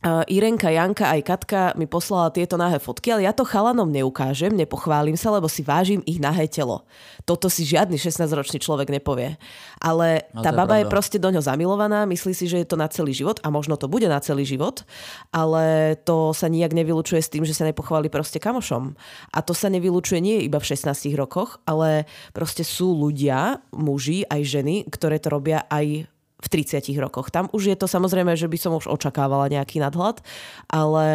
[0.03, 4.51] Uh, Irenka, Janka aj Katka mi poslala tieto nahé fotky, ale ja to chalanom neukážem,
[4.51, 6.83] nepochválim sa, lebo si vážim ich nahé telo.
[7.23, 9.39] Toto si žiadny 16-ročný človek nepovie.
[9.79, 10.81] Ale no, tá je baba pravda.
[10.83, 13.79] je proste do ňo zamilovaná, myslí si, že je to na celý život a možno
[13.79, 14.83] to bude na celý život,
[15.31, 18.99] ale to sa nijak nevylučuje s tým, že sa nepochváli proste kamošom.
[19.31, 24.43] A to sa nevylučuje nie iba v 16 rokoch, ale proste sú ľudia, muži aj
[24.51, 26.11] ženy, ktoré to robia aj
[26.43, 27.31] v 30 rokoch.
[27.31, 30.19] Tam už je to samozrejme, že by som už očakávala nejaký nadhľad,
[30.67, 31.07] ale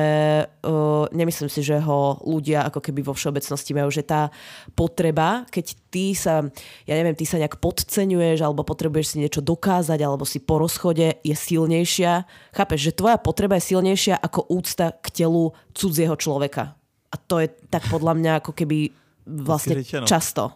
[0.47, 4.31] uh, nemyslím si, že ho ľudia ako keby vo všeobecnosti majú, že tá
[4.71, 6.47] potreba, keď ty sa,
[6.87, 11.19] ja neviem, ty sa nejak podceňuješ alebo potrebuješ si niečo dokázať alebo si po rozchode
[11.19, 12.23] je silnejšia.
[12.55, 16.79] Chápeš, že tvoja potreba je silnejšia ako úcta k telu cudzieho človeka.
[17.11, 18.95] A to je tak podľa mňa ako keby
[19.27, 20.55] vlastne často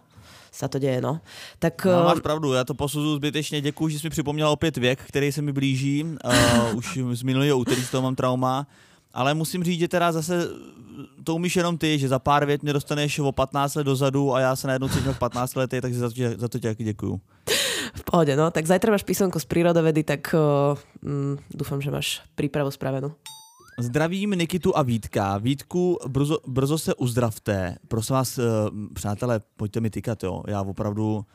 [0.51, 1.19] sa to děje, no.
[1.59, 4.99] Tak, no, máš pravdu, já to posuzuju zbytečně, děkuji, že jsi mi připomněl opět věk,
[5.07, 8.67] který se mi blíží, uh, už z minulého úterý z toho mám trauma,
[9.13, 10.47] ale musím říct, že teda zase
[11.23, 14.39] to umíš jenom ty, že za pár vět mě dostaneš o 15 let dozadu a
[14.39, 17.21] já se najednou cítím v 15 lety, takže za to, za to tě děkuju.
[17.95, 18.51] V pohode, no.
[18.51, 23.11] Tak zajtra máš písomku z prírodovedy, tak uh, mm, dúfam, že máš prípravu spravenú.
[23.79, 25.37] Zdravím Nikitu a Vítka.
[25.37, 27.75] Vítku, brzo, brzo se uzdravte.
[27.87, 28.43] Prosím vás, eh,
[28.93, 30.43] přátelé, pojďte mi tykat, jo.
[30.47, 31.25] Já opravdu,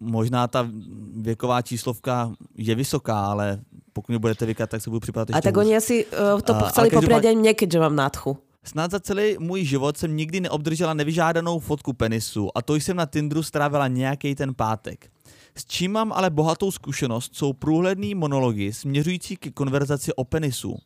[0.00, 0.68] možná ta
[1.16, 3.60] věková číslovka je vysoká, ale
[3.92, 5.64] pokud mi budete vykat, tak se budu připadat ještě A tak hůř.
[5.64, 8.38] oni asi uh, to uh, chceli aj mne, keďže mám nádchu.
[8.64, 13.06] Snad za celý můj život jsem nikdy neobdržela nevyžádanou fotku penisu a to jsem na
[13.06, 15.10] Tinderu strávila nějaký ten pátek.
[15.56, 20.76] S čím mám ale bohatou zkušenost, jsou průhledný monology směřující ke konverzaci o penisu.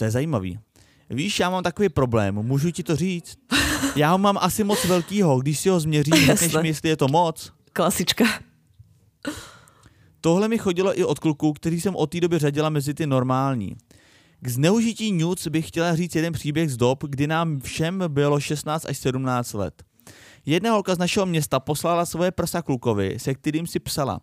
[0.00, 0.58] To je zajímavý.
[1.10, 3.38] Víš, já mám takový problém, můžu ti to říct?
[3.96, 7.08] Já ho mám asi moc velkýho, když si ho změřím, řekneš mi, jestli je to
[7.08, 7.52] moc.
[7.72, 8.24] Klasička.
[10.20, 13.76] Tohle mi chodilo i od kluků, který jsem od té doby řadila mezi ty normální.
[14.40, 18.86] K zneužití nuc bych chtěla říct jeden příběh z dob, kdy nám všem bylo 16
[18.88, 19.82] až 17 let.
[20.46, 24.20] Jedna holka z našeho města poslala svoje prsa klukovi, se kterým si psala.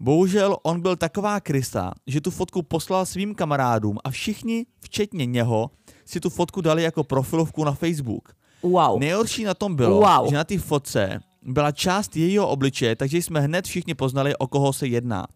[0.00, 5.70] Bohužel on byl taková krysa, že tu fotku poslal svým kamarádům a všichni, včetně něho,
[6.04, 8.28] si tu fotku dali jako profilovku na Facebook.
[8.62, 9.00] Wow.
[9.00, 10.30] Nejhorší na tom bylo, wow.
[10.30, 14.72] že na té fotce byla část jejího obličeje, takže jsme hned všichni poznali, o koho
[14.72, 15.26] se jedná.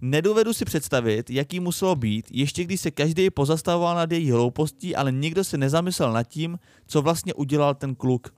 [0.00, 5.12] Nedovedu si představit, jaký muselo být, ještě když se každý pozastavoval nad její hloupostí, ale
[5.12, 8.34] nikdo se nezamyslel nad tím, co vlastně udělal ten kluk.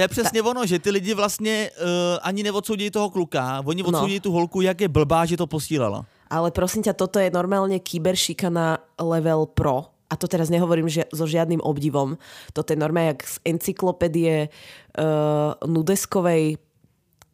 [0.00, 0.48] To je přesně Ta...
[0.48, 1.86] ono, že ty lidi vlastně uh,
[2.22, 4.20] ani neodsoudí toho kluka, oni odsoudí no.
[4.20, 6.08] tu holku, jak je blbá, že to posílala.
[6.30, 9.92] Ale prosím ťa, toto je normálne kyberšikana level pro.
[10.08, 12.16] A to teraz nehovorím že so žiadnym obdivom.
[12.56, 16.56] Toto je normálne jak z encyklopédie uh, nudeskovej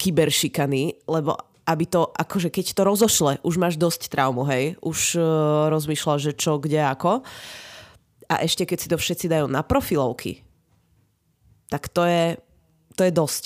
[0.01, 1.39] kyberšikany, lebo
[1.71, 4.75] aby to, akože keď to rozošle, už máš dosť traumu, hej?
[4.83, 7.23] Už uh, rozmýšľa, že čo, kde, ako.
[8.27, 10.43] A ešte keď si to všetci dajú na profilovky,
[11.71, 12.39] tak to je
[12.97, 13.45] to je dosť.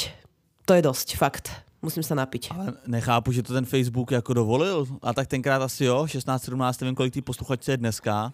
[0.65, 1.51] To je dosť, fakt.
[1.83, 2.51] Musím se napiť.
[2.55, 4.87] Ale nechápu, že to ten Facebook jako dovolil.
[5.03, 8.33] A tak tenkrát asi jo, 16, 17, nevím, kolik tý posluchačce je dneska.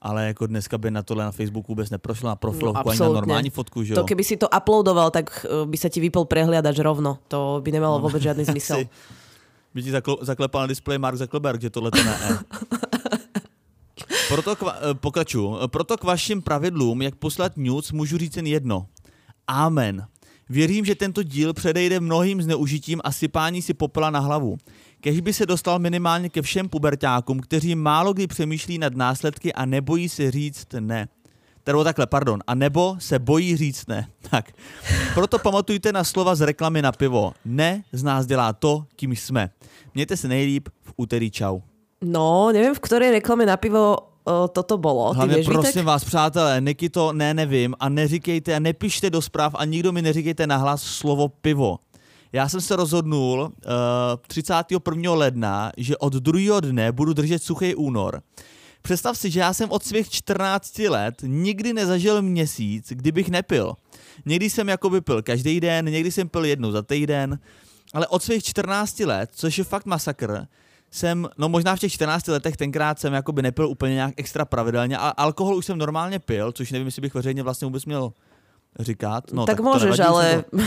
[0.00, 3.08] Ale jako dneska by na tohle na Facebooku vůbec neprošlo na profilovku no, ani na
[3.08, 3.96] normální fotku, že jo?
[3.96, 7.18] To keby si to uploadoval, tak eh, by se ti vypl prehliadač rovno.
[7.28, 8.84] To by nemalo no, vůbec žádný zmysel.
[9.74, 9.90] by ti
[10.20, 12.18] zaklepal na displeji Mark Zuckerberg, že tohle to ne.
[14.28, 15.58] Proto k, eh, pokračuju.
[15.66, 18.86] Proto k vašim pravidlům, jak poslat news, můžu říct jen jedno.
[19.46, 20.06] Amen.
[20.48, 24.56] Věřím, že tento díl předejde mnohým zneužitím a sypání si popela na hlavu.
[25.00, 29.64] Kež by se dostal minimálně ke všem pubertákům, kteří málo kdy přemýšlí nad následky a
[29.64, 31.08] nebojí se říct ne.
[31.64, 32.40] Tedy takhle, pardon.
[32.46, 34.08] A nebo se bojí říct ne.
[34.30, 34.52] Tak.
[35.14, 37.32] Proto pamatujte na slova z reklamy na pivo.
[37.44, 39.50] Ne z nás dělá to, kým jsme.
[39.94, 41.60] Mějte se nejlíp v úterý čau.
[42.04, 45.12] No, nevím, v které reklame na pivo uh, toto bolo.
[45.12, 49.64] Hlavně prosím vás, přátelé, Niky to ne, nevím a neříkejte a nepište do zpráv a
[49.64, 51.78] nikdo mi neříkejte nahlas slovo pivo.
[52.32, 53.70] Já jsem se rozhodnul uh,
[54.26, 55.14] 31.
[55.14, 58.22] ledna, že od druhého dne budu držet suchý únor.
[58.82, 63.74] Představ si, že já jsem od svých 14 let nikdy nezažil měsíc, kdybych nepil.
[64.26, 67.38] Někdy jsem jakoby pil každý den, někdy jsem pil jednou za týden,
[67.94, 70.46] ale od svých 14 let, což je fakt masakr,
[70.90, 74.98] jsem, no možná v těch 14 letech tenkrát jsem jakoby nepil úplně nějak extra pravidelně,
[74.98, 78.12] a alkohol už jsem normálně pil, což nevím, jestli bych veřejně vlastně vůbec měl
[78.80, 79.32] říkat.
[79.32, 80.44] No, tak, tak môžeš, ale...
[80.50, 80.56] To...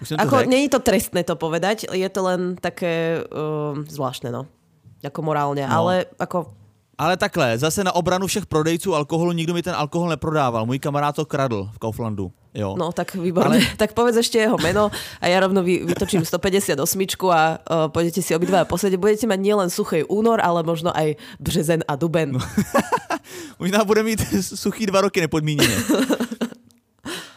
[0.00, 4.46] Už jsem Ako, není to trestné to povedať, je to len také uh, zvláštne, no.
[5.02, 5.76] Jako morálně, no.
[5.76, 6.56] ale jako
[7.00, 10.66] ale takhle, zase na obranu všech prodejců alkoholu, nikdo mi ten alkohol neprodával.
[10.66, 12.32] Můj kamarád to kradl v Kauflandu.
[12.54, 12.76] Jo.
[12.78, 13.56] No tak výborně.
[13.56, 13.66] Ale...
[13.76, 18.36] Tak povedz ještě jeho meno a já rovno vy, vytočím 158 a uh, pôjdete si
[18.36, 18.98] obidva posledně.
[18.98, 22.32] Budete mít nielen suchý únor, ale možno aj březen a duben.
[22.32, 22.40] No.
[23.58, 25.76] Možná bude mít suchý dva roky nepodmíněně.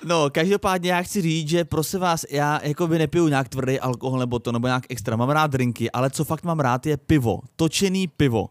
[0.04, 4.20] No, každopádně já chci říct, že prosím vás, já jako by nepiju nějak tvrdý alkohol
[4.20, 5.16] nebo to, nebo nějak extra.
[5.16, 7.40] Mám rád drinky, ale co fakt mám rád je pivo.
[7.56, 8.50] Točený pivo.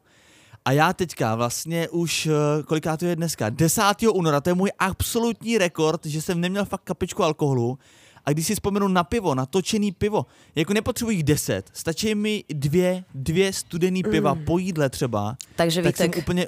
[0.65, 4.09] A já teďka vlastně už, eh, koliká to je dneska, 10.
[4.09, 7.79] února, to je můj absolutní rekord, že jsem neměl fakt kapičku alkoholu.
[8.25, 12.45] A když si vzpomenu na pivo, na točený pivo, jako nepotřebuji jich deset, stačí mi
[12.49, 14.45] dvě, dvě studený piva mm.
[14.45, 15.37] po jídle třeba.
[15.57, 16.47] Takže tak Vítek, jsem úplně,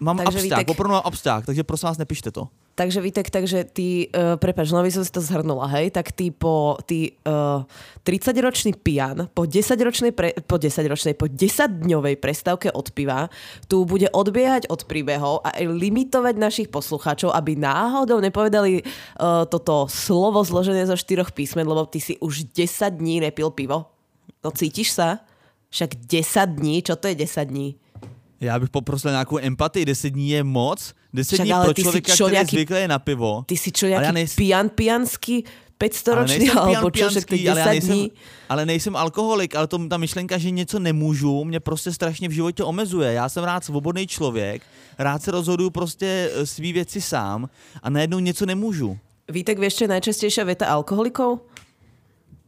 [0.00, 2.48] mám takže absták, opravdu mám absták, takže prosím vás nepište to.
[2.76, 6.76] Takže Vítek, takže ty, uh, prepač, no som si to zhrnula, hej, tak ty po,
[6.84, 7.64] ty uh,
[8.04, 13.32] 30-ročný pijan po 10-ročnej, pre, po 10-ročnej, po 10-dňovej prestávke od piva
[13.64, 20.44] tu bude odbiehať od príbehov a limitovať našich poslucháčov, aby náhodou nepovedali uh, toto slovo
[20.44, 23.88] zložené zo štyroch písmen, lebo ty si už 10 dní nepil pivo.
[24.44, 25.24] No cítiš sa?
[25.72, 27.80] Však 10 dní, čo to je 10 dní?
[28.40, 30.94] Já bych poprosil nějakou empatii, 10 dní je moc.
[31.12, 33.44] 10 dní pro člověka, který nějaký, zvyklý je na pivo.
[33.46, 35.44] Ty si čo, nějaký nejsem, pijan pijanský
[35.78, 38.04] 500 ročný, alebo čo, však 10 ale nejsem, dní.
[38.48, 42.64] Ale nejsem alkoholik, ale to, ta myšlenka, že něco nemůžu, mě prostě strašně v životě
[42.64, 43.12] omezuje.
[43.12, 44.62] Já jsem rád svobodný člověk,
[44.98, 47.48] rád se rozhoduju prostě eh, svý věci sám
[47.82, 48.98] a najednou něco nemůžu.
[49.26, 51.42] Vítek, vieš, čo je najčastejšia veta alkoholikov?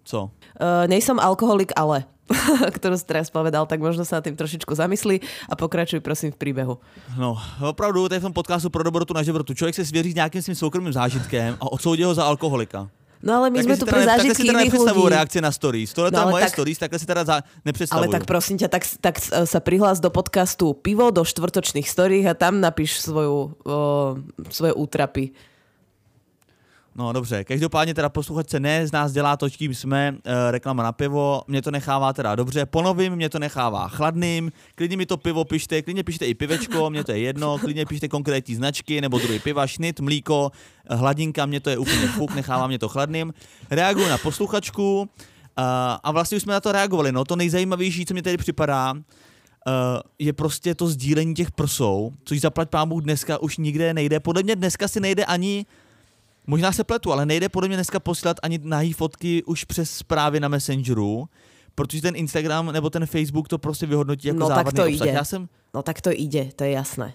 [0.07, 0.31] Co?
[0.31, 2.07] Uh, nejsem alkoholik, ale.
[2.77, 6.38] ktorú si teraz povedal, tak možno sa na tým trošičku zamyslí a pokračuj prosím v
[6.41, 6.77] príbehu.
[7.17, 9.55] No, opravdu, tady v tom podcastu pro dobrotu na žebrotu.
[9.55, 12.88] Člověk se svěří s nějakým svým soukromým zážitkem a odsoudí ho za alkoholika.
[13.19, 15.11] No ale my tak sme tu pre zážitky iných ľudí.
[15.11, 15.91] reakcie na stories.
[15.91, 17.37] Tohle no, je moje tak, stories, takhle si teda za,
[17.67, 18.07] nepředstavuju.
[18.07, 22.38] Ale tak prosím ťa, tak, tak sa prihlás do podcastu Pivo do štvrtočných stories a
[22.38, 23.79] tam napíš svoju, o,
[24.55, 25.35] svoje útrapy.
[26.98, 30.92] No dobře, každopádně teda posluchačce ne, z nás dělá to, čím jsme, e, reklama na
[30.92, 35.44] pivo, mě to nechává teda dobře, ponovím, mě to nechává chladným, klidně mi to pivo
[35.44, 39.38] pište, klidně pište i pivečko, mě to je jedno, klidně pište konkrétní značky nebo druhý
[39.38, 40.50] piva, šnit, mlíko,
[40.90, 43.34] hladinka, mě to je úplně fuk, nechává mě to chladným.
[43.70, 45.06] Reaguju na posluchačku uh,
[46.02, 49.00] a vlastně už jsme na to reagovali, no to nejzajímavější, co mě tady připadá, uh,
[50.18, 54.20] je prostě to sdílení těch prsou, což zaplať pámu dneska už nikde nejde.
[54.20, 55.66] Podle mě dneska si nejde ani
[56.50, 60.40] Možná se pletu, ale nejde podle mě dneska posílat ani nahý fotky už přes zprávy
[60.40, 61.28] na Messengeru,
[61.74, 65.06] protože ten Instagram nebo ten Facebook to prostě vyhodnotí jako no, závadný tak to obsah.
[65.06, 65.16] Ide.
[65.16, 65.48] Já jsem...
[65.74, 67.14] No tak to ide, to je jasné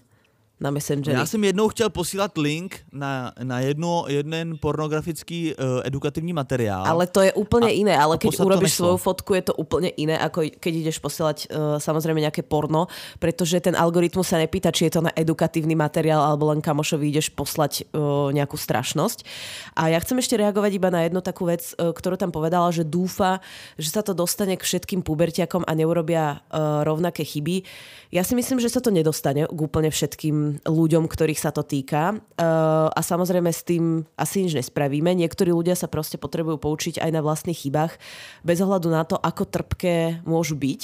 [0.64, 1.18] na Messengeru.
[1.18, 6.88] Já jsem jednou chtěl posílat link na, na jedno, jeden pornografický uh, edukativní materiál.
[6.88, 10.20] Ale to je úplně a, jiné, ale keď urobíš svou fotku, je to úplně jiné,
[10.20, 12.88] ako keď ideš posílat uh, samozřejmě nějaké porno,
[13.20, 17.30] protože ten algoritmus se nepýta, či je to na edukatívny materiál, alebo len kamošovi ideš
[17.30, 19.28] poslať uh, nějakou strašnosť.
[19.76, 22.88] A ja chcem ešte reagovať iba na jednu takú vec, uh, ktorú tam povedala, že
[22.88, 23.44] dúfa,
[23.76, 27.68] že sa to dostane k všetkým pubertiakom a neurobia uh, rovnaké chyby.
[28.14, 32.18] Ja si myslím, že sa to nedostane k úplne všetkým ľuďom, ktorých sa to týka.
[32.38, 35.10] Uh, a samozrejme s tým asi nič nespravíme.
[35.14, 37.98] Niektorí ľudia sa proste potrebujú poučiť aj na vlastných chybách,
[38.46, 40.82] bez ohľadu na to, ako trpké môžu byť.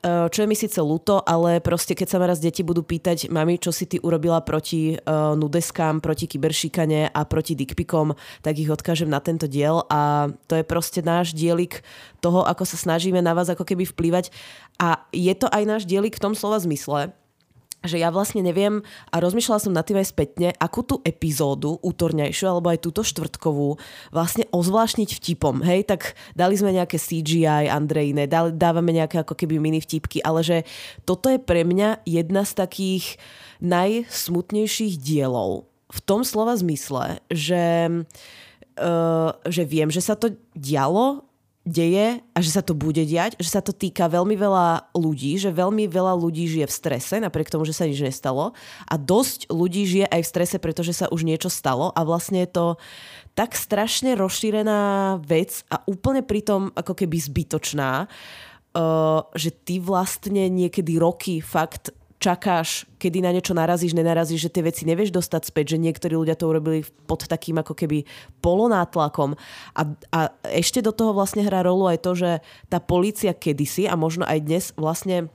[0.00, 3.28] Uh, čo je mi síce ľúto, ale proste keď sa ma raz deti budú pýtať,
[3.28, 8.72] mami, čo si ty urobila proti uh, nudeskám, proti kyberšikane a proti dickpikom, tak ich
[8.72, 11.84] odkážem na tento diel a to je proste náš dielik
[12.24, 14.32] toho, ako sa snažíme na vás ako keby vplývať
[14.80, 17.12] a je to aj náš dielik v tom slova zmysle,
[17.80, 22.44] že ja vlastne neviem a rozmýšľala som nad tým aj spätne, akú tú epizódu, útorňajšiu
[22.44, 23.80] alebo aj túto štvrtkovú
[24.12, 25.64] vlastne ozvláštniť vtipom.
[25.64, 30.58] Hej, tak dali sme nejaké CGI, Andrejne, dávame nejaké ako keby mini vtipky, ale že
[31.08, 33.16] toto je pre mňa jedna z takých
[33.64, 35.68] najsmutnejších dielov.
[35.90, 37.88] V tom slova zmysle, že,
[38.76, 41.29] uh, že viem, že sa to dialo
[41.70, 45.54] deje a že sa to bude diať, že sa to týka veľmi veľa ľudí, že
[45.54, 48.52] veľmi veľa ľudí žije v strese, napriek tomu, že sa nič nestalo
[48.90, 51.94] a dosť ľudí žije aj v strese, pretože sa už niečo stalo.
[51.94, 52.66] A vlastne je to
[53.38, 60.98] tak strašne rozšírená vec a úplne pritom ako keby zbytočná, uh, že ty vlastne niekedy
[60.98, 65.82] roky fakt čakáš, kedy na niečo narazíš, nenarazíš, že tie veci nevieš dostať späť, že
[65.82, 68.04] niektorí ľudia to urobili pod takým ako keby
[68.44, 69.40] polonátlakom.
[69.72, 70.18] A, a
[70.52, 72.30] ešte do toho vlastne hrá rolu aj to, že
[72.68, 75.32] tá policia kedysi a možno aj dnes vlastne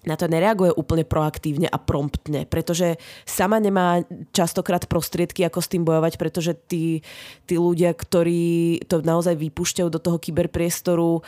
[0.00, 2.96] na to nereaguje úplne proaktívne a promptne, pretože
[3.28, 4.00] sama nemá
[4.32, 7.04] častokrát prostriedky, ako s tým bojovať, pretože tí,
[7.44, 11.20] tí ľudia, ktorí to naozaj vypúšťajú do toho kyberpriestoru,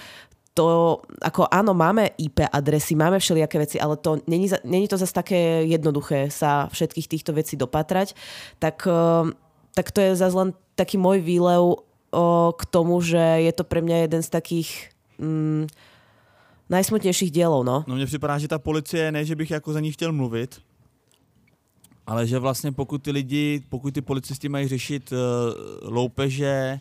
[0.53, 5.13] to, ako áno, máme IP adresy, máme všelijaké veci, ale to není, není to zase
[5.13, 8.13] také jednoduché sa všetkých týchto vecí dopatrať,
[8.61, 9.33] tak, eh,
[9.73, 11.81] tak to je zase len taký môj výlev
[12.13, 15.67] o, k tomu, že je to pre mňa jeden z takých mm,
[16.69, 17.85] najsmutnějších dělů, no.
[17.87, 20.61] No mně připadá, že ta policie, ne, že bych jako za ní chtěl mluvit,
[22.07, 25.19] ale že vlastně pokud ty lidi, pokud ty policisti mají řešit uh,
[25.93, 26.81] loupeže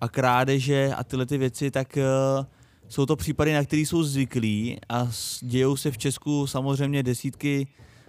[0.00, 2.46] a krádeže a tyhle ty věci, tak uh,
[2.90, 5.08] jsou to případy, na které jsou zvyklí a
[5.40, 7.66] dějou se v Česku samozřejmě desítky,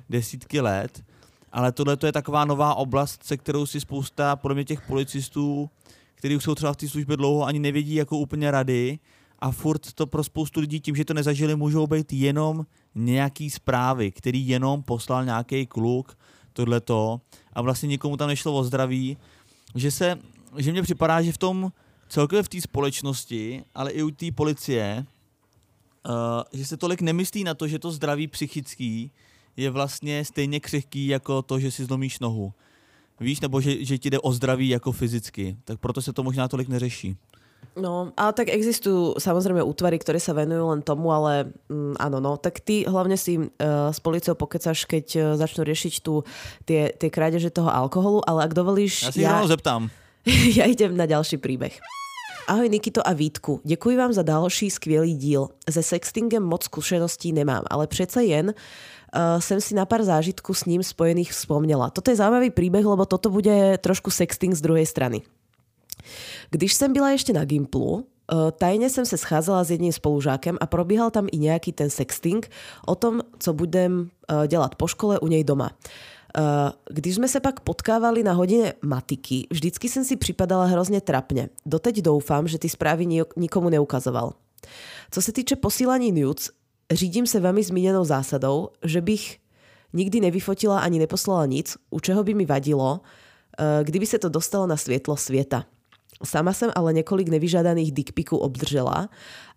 [0.10, 1.04] desítky let,
[1.52, 5.70] ale tohle je taková nová oblast, se kterou si spousta podle mě těch policistů,
[6.16, 9.00] kteří už jsou třeba v té službě dlouho, ani nevědí jako úplně rady
[9.40, 12.66] a furt to pro spoustu lidí tím, že to nezažili, můžou být jenom
[12.96, 16.18] nějaký zprávy, který jenom poslal nějaký kluk,
[16.54, 17.22] tohleto.
[17.54, 19.18] A vlastně nikomu tam nešlo o zdraví,
[19.76, 20.20] že se,
[20.58, 21.72] že mně připadá, že v tom
[22.12, 25.06] celkově v té společnosti, ale i u té policie,
[26.10, 26.14] uh,
[26.54, 29.12] že se tolik nemyslí na to, že to zdraví psychický
[29.58, 32.54] je vlastně stejně křehký jako to, že si zlomíš nohu.
[33.20, 35.58] Víš, nebo že, že ti jde o zdraví jako fyzicky.
[35.66, 37.18] Tak proto se to možná tolik neřeší.
[37.76, 42.36] No, ale tak existujú samozrejme útvary, ktoré sa venujú len tomu, ale mm, áno, no,
[42.36, 43.48] tak ty hlavne si uh,
[43.94, 46.26] s policiou pokecaš, keď uh, začnú riešiť tu
[46.68, 49.08] tie, tie krádeže toho alkoholu, ale ak dovolíš...
[49.08, 49.88] Ja si ja, zeptám.
[50.58, 51.80] ja idem na ďalší príbeh.
[52.48, 55.48] Ahoj Nikito a Vítku, děkuji vám za další skvělý díl.
[55.70, 60.66] Se sextingem moc zkušeností nemám, ale přece jen uh, jsem si na pár zážitků s
[60.66, 61.90] ním spojených vzpomněla.
[61.90, 65.22] Toto je zaujímavý príbeh, lebo toto bude trošku sexting z druhej strany.
[66.50, 70.66] Když jsem byla ještě na Gimplu, eh, tajně jsem se scházela s jedním spolužákem a
[70.66, 72.50] probíhal tam i nějaký ten sexting
[72.88, 75.72] o tom, co budem eh, dělat po škole u něj doma.
[76.38, 81.50] Eh, když jsme se pak potkávali na hodině matiky, vždycky jsem si připadala hrozně trapně.
[81.66, 83.06] Doteď doufám, že ty zprávy
[83.38, 84.34] nikomu neukazoval.
[85.12, 86.50] Co se týče posílání nudes,
[86.92, 89.38] řídím se vámi zmíněnou zásadou, že bych
[89.94, 93.02] nikdy nevyfotila ani neposlala nic, u čeho by mi vadilo,
[93.84, 95.66] kdyby se to dostalo na světlo světa.
[96.24, 99.10] Sama jsem ale několik nevyžádaných dickpiků obdržela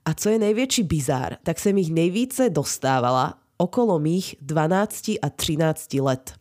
[0.05, 3.35] a co je největší bizár, tak jsem jich nejvíce dostávala
[3.65, 6.33] okolo mých 12 a 13 let.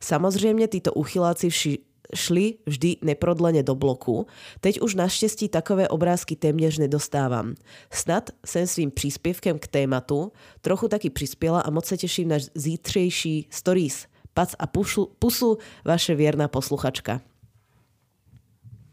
[0.00, 1.78] Samozřejmě tyto uchyláci vši
[2.14, 4.26] šli vždy neprodleně do bloku.
[4.60, 7.54] Teď už naštěstí takové obrázky téměř nedostávám.
[7.92, 13.48] Snad jsem svým příspěvkem k tématu trochu taky přispěla a moc se těším na zítřejší
[13.50, 14.06] stories.
[14.34, 17.20] Pac a pusu, pusu vaše věrná posluchačka.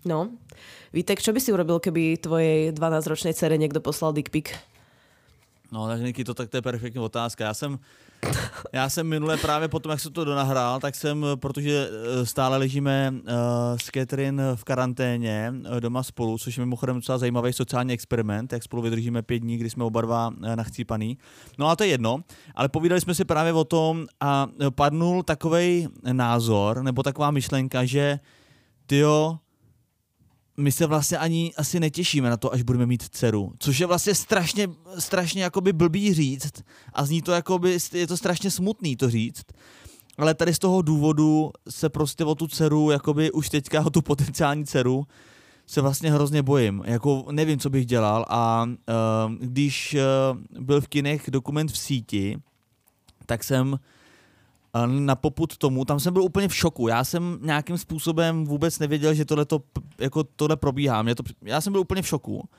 [0.06, 0.30] No,
[0.94, 4.56] Vítek, čo by si urobil, keby tvojej 12-ročnej dcere někdo poslal dick pic?
[5.76, 7.44] No, tak Niky, to, tak to je perfektní otázka.
[7.44, 7.80] Já jsem,
[8.74, 13.14] já jsem minule právě potom, jak se to donahrál, tak jsem, protože eh, stále ležíme
[13.14, 13.22] uh,
[13.78, 18.64] s Catherine v karanténě uh, doma spolu, což je mimochodem docela zajímavý sociální experiment, jak
[18.64, 21.18] spolu vydržíme pět dní, kdy jsme oba dva nachcípaný.
[21.60, 22.20] No a to je jedno,
[22.56, 28.20] ale povídali jsme si právě o tom a padnul takový názor, nebo taková myšlenka, že
[28.86, 29.38] tyjo,
[30.58, 34.16] my se vlastně ani asi netěšíme na to, až budeme mít dceru, což je vlastně
[34.16, 34.68] strašně,
[35.00, 39.46] strašně jakoby blbý říct a zní to jakoby, je to strašně smutný to říct,
[40.18, 44.02] ale tady z toho důvodu se prostě o tu dceru, jakoby už teďka o tu
[44.02, 45.08] potenciální dceru,
[45.68, 46.84] se vlastně hrozně bojím.
[46.86, 49.96] Jako nevím, co bych dělal a uh, když
[50.54, 52.38] uh, byl v kinech dokument v síti,
[53.26, 53.80] tak jsem
[54.86, 56.88] na poput tomu, tam jsem byl úplně v šoku.
[56.88, 59.60] Já jsem nějakým způsobem vůbec nevěděl, že tohle, to,
[60.00, 61.02] jako tohle probíhá.
[61.02, 62.50] Mě to, já jsem byl úplně v šoku.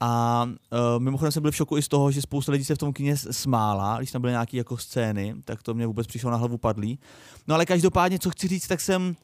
[0.00, 2.78] A uh, mimochodem jsem byl v šoku i z toho, že spousta lidí se v
[2.78, 6.36] tom kině smála, když tam byly nějaké jako scény, tak to mě vůbec přišlo na
[6.36, 6.98] hlavu padlý.
[7.46, 9.14] No ale každopádně, co chci říct, tak jsem uh,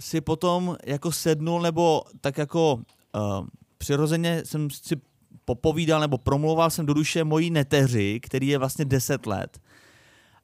[0.00, 3.46] si potom jako sednul, nebo tak jako uh,
[3.78, 4.96] přirozeně jsem si
[5.44, 9.58] popovídal nebo promluval jsem do duše mojí neteři, který je vlastně 10 let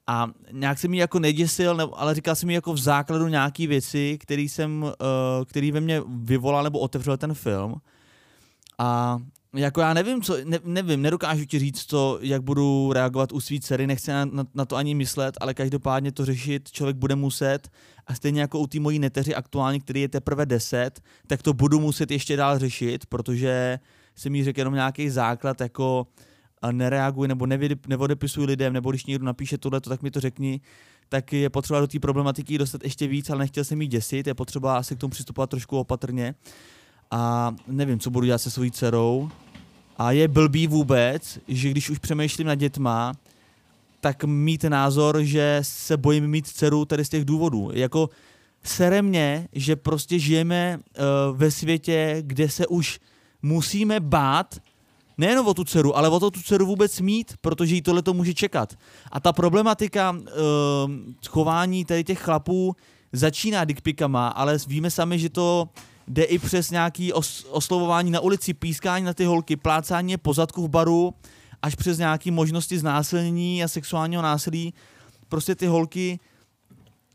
[0.07, 4.17] a nějak se mi jako neděsil, ale říkal jsem mi jako v základu nějaký věci,
[4.21, 4.91] který jsem, uh,
[5.45, 7.75] který ve mně vyvolal nebo otevřel ten film.
[8.77, 9.19] A
[9.55, 13.59] jako já nevím, co, ne, nevím, nedokážu ti říct, co, jak budu reagovat u svý
[13.59, 17.69] dcery, nechci na, na, na to ani myslet, ale každopádně to řešit člověk bude muset
[18.07, 21.79] a stejně jako u té mojí neteři aktuálně, který je teprve 10, tak to budu
[21.79, 23.79] muset ještě dál řešit, protože
[24.15, 26.07] jsem jí řekl jenom nějaký základ, jako
[26.71, 27.45] nereaguji nebo
[27.87, 30.61] neodepisuji lidem, nebo když někdo napíše tohle, tak mi to řekni,
[31.09, 34.33] tak je potřeba do té problematiky dostat ještě víc, ale nechtěl jsem jí děsit, je
[34.33, 36.35] potřeba asi k tomu přistupovat trošku opatrně.
[37.11, 39.29] A nevím, co budu dělat se svojí dcerou.
[39.97, 43.13] A je blbý vůbec, že když už přemýšlím nad dětma,
[44.01, 47.69] tak mít názor, že se bojím mít dceru tady z těch důvodů.
[47.73, 48.09] Jako
[48.63, 52.99] sere mě, že prostě žijeme uh, ve světě, kde se už
[53.41, 54.59] musíme bát
[55.17, 58.13] nejen o tu dceru, ale o to tu dceru vůbec mít, protože jí tohle to
[58.13, 58.73] může čekat.
[59.11, 60.19] A ta problematika uh,
[61.27, 62.75] chování tady těch chlapů
[63.13, 65.69] začíná dickpikama, ale víme sami, že to
[66.07, 70.69] jde i přes nějaký os- oslovování na ulici, pískání na ty holky, plácání pozadku v
[70.69, 71.13] baru,
[71.61, 74.73] až přes nějaké možnosti znásilnění a sexuálního násilí.
[75.29, 76.19] Prostě ty holky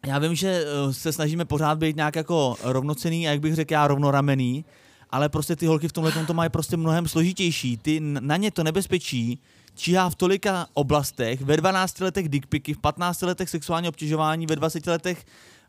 [0.07, 3.72] já vím, že eh, se snažíme pořád být nějak jako rovnocený a jak bych řekl
[3.72, 4.64] já rovnoramený,
[5.11, 7.76] ale prostě ty holky v tomhle to mají prostě mnohem složitější.
[7.76, 9.40] Ty na ně to nebezpečí
[9.74, 14.86] číhá v tolika oblastech, ve 12 letech dickpiky, v 15 letech sexuální obtěžování, ve 20
[14.86, 15.24] letech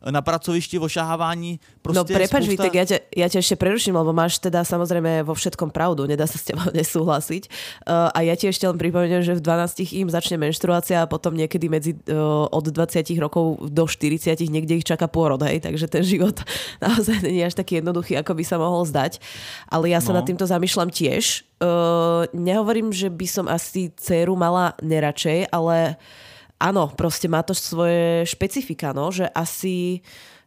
[0.06, 1.60] na pracovišti, ošahávání.
[1.82, 2.64] Prostě no prepač, spousta...
[2.64, 6.24] tak ja ťa, ja ťa ešte preruším, lebo máš teda samozrejme vo všetkom pravdu, nedá
[6.24, 7.44] sa s tebou nesúhlasiť.
[7.84, 11.36] Uh, a ja ti ešte len pripomeniem, že v 12 im začne menštruácia a potom
[11.36, 16.04] niekedy medzi uh, od 20 rokov do 40 niekde ich čaká pôrod, hej, takže ten
[16.08, 16.40] život
[16.84, 19.20] naozaj nie je až taký jednoduchý, ako by sa mohol zdať.
[19.68, 20.24] Ale ja sa no.
[20.24, 21.44] nad týmto zamýšľam tiež.
[21.60, 26.29] Uh, nehovorím, že by som asi dceru mala neradšej, ale uh,
[26.60, 30.04] áno, proste má to svoje špecifika, no, že asi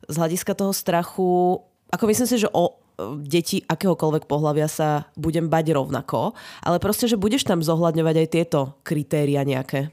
[0.06, 1.58] z hľadiska toho strachu,
[1.88, 2.76] ako myslím si, že o
[3.24, 8.60] deti akéhokoľvek pohľavia sa budem bať rovnako, ale proste, že budeš tam zohľadňovať aj tieto
[8.84, 9.90] kritéria nejaké.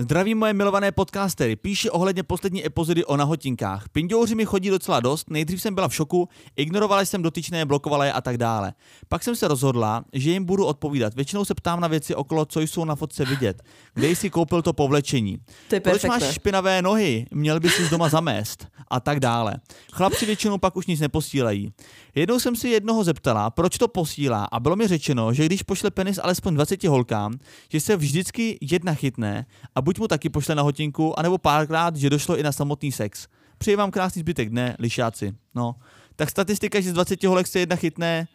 [0.00, 1.56] Zdravím moje milované podcastery.
[1.56, 3.88] Píše ohledně poslední epizody o nahotinkách.
[3.88, 8.12] Pindouři mi chodí docela dost, nejdřív jsem byla v šoku, ignorovala jsem dotyčné, blokovala je
[8.12, 8.72] a tak dále.
[9.08, 11.14] Pak jsem se rozhodla, že jim budu odpovídat.
[11.14, 13.62] Většinou se ptám na věci okolo, co jsou na fotce vidět.
[13.94, 15.38] Kde jsi koupil to povlečení?
[15.68, 17.26] To je Proč máš špinavé nohy?
[17.30, 18.66] Měl bys si z doma zamést?
[18.88, 19.54] A tak dále.
[19.92, 21.72] Chlapci většinou pak už nic neposílají.
[22.14, 25.90] Jednou jsem si jednoho zeptala, proč to posílá a bylo mi řečeno, že když pošle
[25.90, 27.38] penis alespoň 20 holkám,
[27.68, 32.10] že se vždycky jedna chytne a buď mu taky pošle na hotinku, anebo párkrát, že
[32.10, 33.24] došlo i na samotný sex.
[33.58, 35.32] Přeji vám krásný zbytek dne, lišáci.
[35.54, 35.74] No.
[36.16, 38.28] Tak statistika, že z 20 holek se jedna chytne,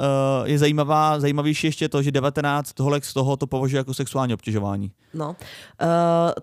[0.00, 1.20] uh, je zajímavá.
[1.20, 4.92] Zajímavější ještě to, že 19 holek z toho to považuje jako sexuální obtěžování.
[5.14, 5.36] No,
[5.82, 5.86] uh,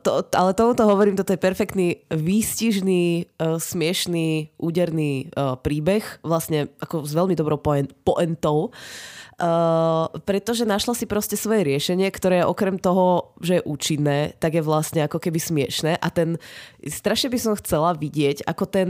[0.02, 7.02] to, ale tomuto hovorím, toto je perfektný, výstižný, uh, smiešný, úderný uh, príbeh, vlastne ako
[7.02, 7.58] s veľmi dobrou
[8.04, 8.70] poentou.
[9.42, 14.62] Uh, pretože našla si proste svoje riešenie, ktoré okrem toho, že je účinné, tak je
[14.62, 16.38] vlastne ako keby smiešné a ten,
[16.86, 18.90] strašne by som chcela vidieť, ako ten,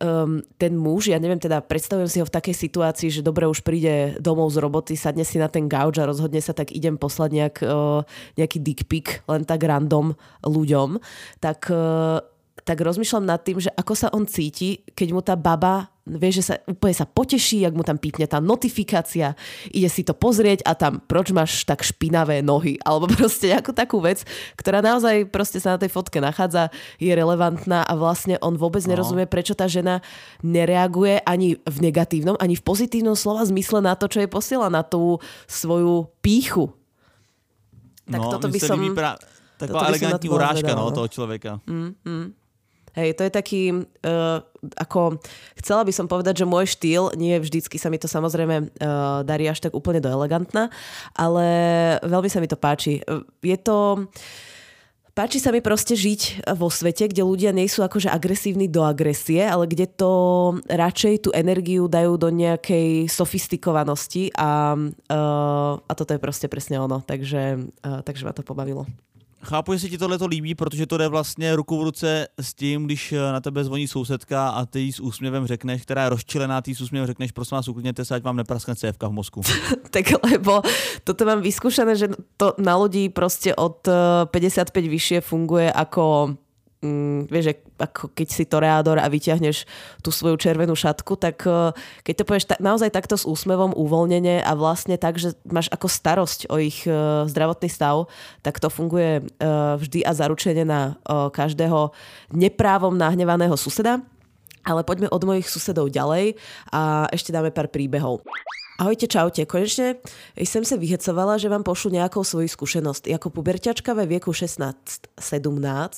[0.00, 3.60] um, ten muž, ja neviem teda, predstavujem si ho v takej situácii, že dobre už
[3.60, 7.30] príde domov z roboty, sadne si na ten gauč a rozhodne sa, tak idem poslať
[7.36, 8.00] nejak, uh,
[8.40, 10.16] nejaký dick pic, len tak random
[10.48, 10.96] ľuďom,
[11.44, 12.24] tak uh,
[12.64, 16.42] tak rozmýšľam nad tým, že ako sa on cíti, keď mu tá baba vie, že
[16.42, 19.38] sa úplne sa poteší, ak mu tam pípne tá notifikácia,
[19.70, 24.02] ide si to pozrieť a tam, proč máš tak špinavé nohy, alebo proste nejakú takú
[24.02, 24.26] vec,
[24.58, 28.96] ktorá naozaj proste sa na tej fotke nachádza, je relevantná a vlastne on vôbec no.
[28.96, 30.02] nerozumie, prečo tá žena
[30.42, 34.82] nereaguje ani v negatívnom, ani v pozitívnom slova zmysle na to, čo je posiela, na
[34.82, 36.72] tú svoju píchu.
[38.10, 38.78] Tak no, toto by som...
[38.96, 39.14] Pra...
[39.60, 41.60] Taková elegantní urážka no, no, toho človeka.
[41.68, 42.26] Mm, mm.
[42.94, 44.42] Hej, to je taký, uh,
[44.74, 45.22] ako,
[45.62, 49.46] chcela by som povedať, že môj štýl, nie vždycky sa mi to samozrejme uh, darí
[49.46, 50.68] až tak úplne do elegantna,
[51.14, 51.46] ale
[52.02, 52.98] veľmi sa mi to páči.
[53.42, 54.08] Je to...
[55.10, 59.42] Páči sa mi proste žiť vo svete, kde ľudia nie sú akože agresívni do agresie,
[59.42, 60.12] ale kde to
[60.70, 67.02] radšej tú energiu dajú do nejakej sofistikovanosti a, uh, a toto je proste presne ono.
[67.02, 68.86] Takže, uh, takže ma to pobavilo.
[69.42, 72.54] Chápu, že se ti tohle to líbí, protože to jde vlastně ruku v ruce s
[72.54, 76.08] tím, když eh, na tebe zvoní sousedka a ty jí s úsměvem řekneš, která je
[76.08, 79.40] rozčilená, ty s úsměvem řekneš, prosím vás, uklidněte se, ať vám nepraskne cévka v mozku.
[79.90, 80.62] tak lebo
[81.04, 83.88] toto mám vyskúšané, že to na lodi prostě od
[84.24, 86.34] 55 eh, vyššie funguje ako
[86.82, 89.64] mm, vieš, že ako keď si toreador a vyťahneš
[90.04, 91.72] tú svoju červenú šatku, tak uh,
[92.04, 95.88] keď to povieš ta- naozaj takto s úsmevom uvoľnenie a vlastne tak, že máš ako
[95.88, 98.06] starosť o ich uh, zdravotný stav,
[98.44, 101.90] tak to funguje uh, vždy a zaručene na každého
[102.34, 104.02] neprávom nahnevaného suseda.
[104.60, 106.36] Ale poďme od mojich susedov ďalej
[106.68, 108.20] a ešte dáme pár príbehov.
[108.80, 109.46] Ahojte, čaute.
[109.46, 109.94] Konečne
[110.36, 113.06] jsem se vyhecovala, že vám pošlu nějakou svoji zkušenost.
[113.06, 115.88] Jako puberťačka ve věku 16-17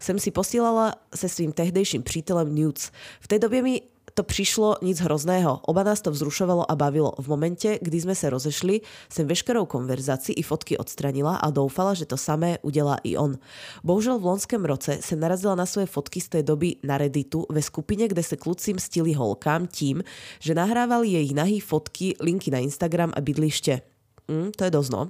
[0.00, 2.90] jsem si posílala se svým tehdejším přítelem nudes.
[3.20, 3.82] V té době mi
[4.20, 5.60] to přišlo nic hrozného.
[5.62, 7.12] Oba nás to vzrušovalo a bavilo.
[7.18, 8.80] V momente, kdy jsme se rozešli,
[9.12, 13.38] jsem veškerou konverzaci i fotky odstranila a doufala, že to samé udělá i on.
[13.84, 17.62] Bohužel v loňském roce jsem narazila na svoje fotky z té doby na Redditu ve
[17.62, 20.04] skupině, kde se kluci mstili holkám tím,
[20.40, 23.80] že nahrávali jejich nahý fotky, linky na Instagram a bydliště.
[24.28, 25.08] Mm, to je dosť no.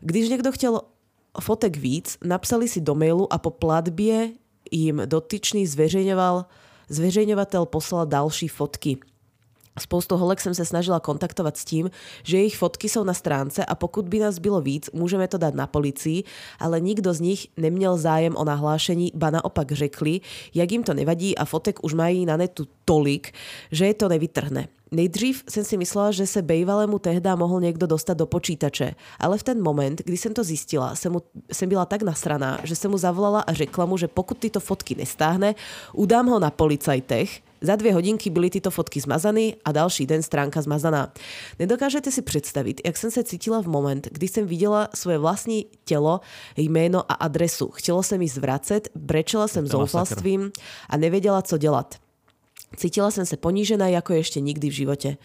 [0.00, 0.80] Když někdo chtěl
[1.40, 4.32] fotek víc, napsali si do mailu a po platbě
[4.70, 6.46] jim dotyčný zveřejňoval,
[6.88, 8.98] zveřejňovatel poslal další fotky.
[9.78, 11.90] Spoustu holek jsem se snažila kontaktovat s tím,
[12.22, 15.54] že jejich fotky jsou na stránce a pokud by nás bylo víc, můžeme to dát
[15.54, 16.24] na policii,
[16.58, 20.20] ale nikdo z nich neměl zájem o nahlášení, ba naopak řekli,
[20.54, 23.32] jak jim to nevadí a fotek už mají na netu tolik,
[23.72, 24.68] že je to nevytrhne.
[24.90, 29.42] Nejdřív jsem si myslela, že se bejvalému tehda mohl někdo dostat do počítače, ale v
[29.42, 31.22] ten moment, kdy jsem to zjistila, jsem, mu,
[31.52, 34.94] jsem byla tak nasraná, že jsem mu zavolala a řekla mu, že pokud tyto fotky
[34.94, 35.54] nestáhne,
[35.92, 40.62] udám ho na policajtech, za dvě hodinky byly tyto fotky zmazané a další den stránka
[40.62, 41.12] zmazaná.
[41.58, 46.20] Nedokážete si představit, jak jsem se cítila v moment, kdy jsem viděla svoje vlastní tělo,
[46.56, 47.70] jméno a adresu.
[47.70, 50.52] Chtělo se mi zvracet, brečela jsem zoufalstvím
[50.88, 51.94] a nevěděla, co dělat.
[52.76, 55.16] Cítila jsem se ponížená jako ještě nikdy v životě.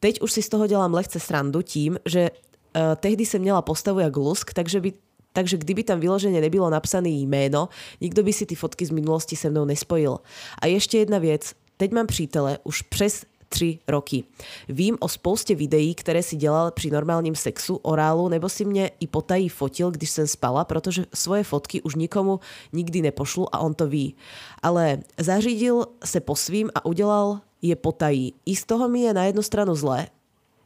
[0.00, 3.98] Teď už si z toho dělám lehce srandu tím, že uh, tehdy jsem měla postavu
[3.98, 4.92] jak lusk, takže by
[5.32, 7.68] takže kdyby tam vyloženě nebylo napsané jméno,
[8.00, 10.18] nikdo by si ty fotky z minulosti se mnou nespojil.
[10.62, 11.52] A ještě jedna věc.
[11.76, 14.24] Teď mám přítele už přes tři roky.
[14.68, 19.06] Vím o spoustě videí, které si dělal při normálním sexu, orálu, nebo si mě i
[19.06, 22.40] potají fotil, když jsem spala, protože svoje fotky už nikomu
[22.72, 24.14] nikdy nepošlu a on to ví.
[24.62, 28.34] Ale zařídil se po svým a udělal je potají.
[28.46, 30.06] I z toho mi je na jednu stranu zle,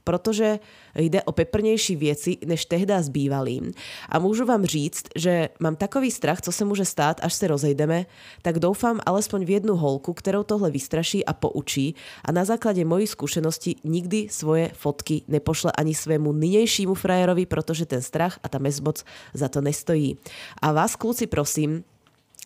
[0.04, 0.58] protože
[0.94, 3.72] jde o peprnější věci než tehda s bývalým.
[4.08, 8.06] A můžu vám říct, že mám takový strach, co se může stát, až se rozejdeme,
[8.42, 11.94] tak doufám alespoň v jednu holku, kterou tohle vystraší a poučí
[12.24, 18.02] a na základě mojí zkušenosti nikdy svoje fotky nepošle ani svému nynějšímu frajerovi, protože ten
[18.02, 20.18] strach a ta mezmoc za to nestojí.
[20.62, 21.84] A vás, kluci, prosím,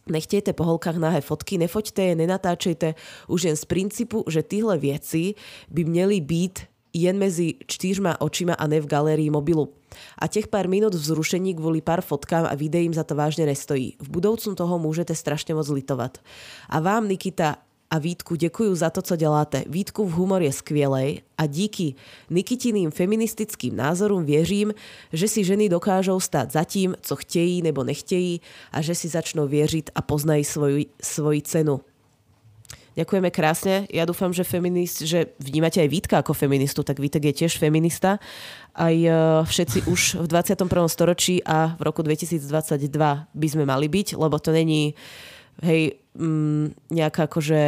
[0.09, 2.95] Nechtějte po holkách nahé fotky, nefoďte je, nenatáčejte
[3.29, 5.35] už jen z principu, že tyhle věci
[5.71, 6.59] by měly být
[7.03, 9.69] jen mezi čtyřma očima a ne v galerii mobilu.
[10.19, 13.97] A těch pár minut vzrušení kvůli pár fotkám a videím za to vážně nestojí.
[14.01, 16.19] V budoucnu toho můžete strašně moc litovat.
[16.69, 17.57] A vám, Nikita,
[17.91, 19.65] a Vítku děkuju za to, co děláte.
[19.67, 21.95] Vítku v humor je skvělej a díky
[22.31, 24.75] Nikitiným feministickým názorům věřím,
[25.13, 28.41] že si ženy dokážou stát za tím, co chtějí nebo nechtějí
[28.73, 31.81] a že si začnou věřit a poznají svoju, svoji cenu.
[32.97, 33.85] Ďakujeme krásne.
[33.93, 38.17] Ja dúfam, že, feminist, že vnímate aj Vítka ako feministu, tak Vítek je tiež feminista.
[38.73, 39.13] Aj e,
[39.45, 40.65] všetci už v 21.
[40.89, 42.49] storočí a v roku 2022
[43.29, 44.97] by sme mali byť, lebo to není
[45.61, 47.61] hej, mm, nejaká akože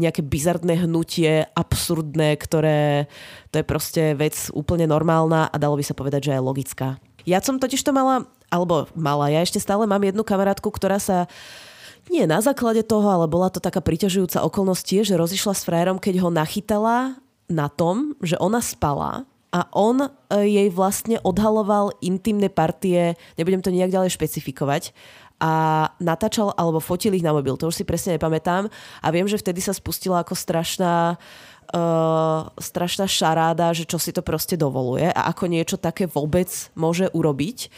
[0.00, 3.12] nejaké bizardné hnutie, absurdné, ktoré
[3.52, 6.96] to je proste vec úplne normálna a dalo by sa povedať, že aj logická.
[7.28, 11.28] Ja som totiž to mala, alebo mala, ja ešte stále mám jednu kamarátku, ktorá sa
[11.28, 11.65] uh,
[12.10, 16.22] nie na základe toho, ale bola to taká priťažujúca okolnosť že rozišla s frajerom, keď
[16.22, 20.08] ho nachytala na tom, že ona spala a on e,
[20.44, 24.90] jej vlastne odhaloval intimné partie, nebudem to nejak ďalej špecifikovať,
[25.36, 25.52] a
[26.00, 27.60] natáčal alebo fotil ich na mobil.
[27.60, 28.72] To už si presne nepamätám.
[29.04, 31.20] A viem, že vtedy sa spustila ako strašná
[31.66, 36.46] Uh, strašná šaráda, že čo si to proste dovoluje a ako niečo také vôbec
[36.78, 37.74] môže urobiť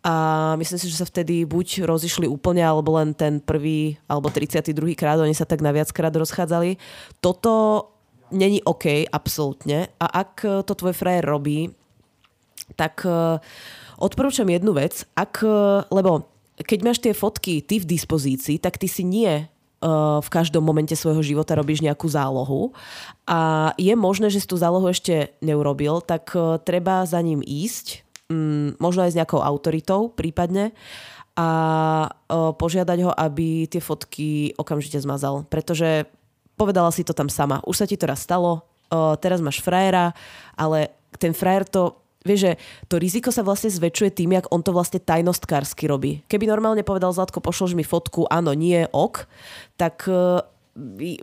[0.00, 0.14] a
[0.56, 4.96] myslím si, že sa vtedy buď rozišli úplne, alebo len ten prvý, alebo 32.
[4.96, 6.80] krát, oni sa tak na viackrát rozchádzali.
[7.20, 7.84] Toto
[8.32, 9.92] není OK, absolútne.
[10.00, 11.68] A ak to tvoj frajer robí,
[12.80, 13.36] tak uh,
[14.00, 18.88] odporúčam jednu vec, ak, uh, lebo keď máš tie fotky ty v dispozícii, tak ty
[18.88, 19.48] si nie
[20.20, 22.76] v každom momente svojho života robíš nejakú zálohu
[23.24, 26.36] a je možné, že si tú zálohu ešte neurobil, tak
[26.68, 30.70] treba za ním ísť, mm, možno aj s nejakou autoritou prípadne
[31.34, 31.48] a
[32.30, 35.46] o, požiadať ho, aby tie fotky okamžite zmazal.
[35.50, 36.06] Pretože
[36.54, 37.64] povedala si to tam sama.
[37.66, 40.14] Už sa ti to raz stalo, o, teraz máš frajera,
[40.54, 42.52] ale ten frajer to Vieš, že
[42.84, 46.20] to riziko sa vlastne zväčšuje tým, jak on to vlastne tajnostkársky robí.
[46.28, 49.24] Keby normálne povedal Zlatko, pošlož mi fotku, áno, nie, ok,
[49.80, 50.04] tak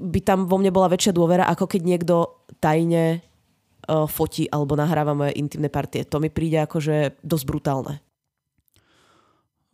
[0.01, 2.15] by tam vo mne bola väčšia dôvera, ako keď niekto
[2.57, 3.21] tajne
[4.05, 6.05] fotí alebo nahráva moje intimné partie.
[6.05, 7.99] To mi přijde jakože dost brutálne.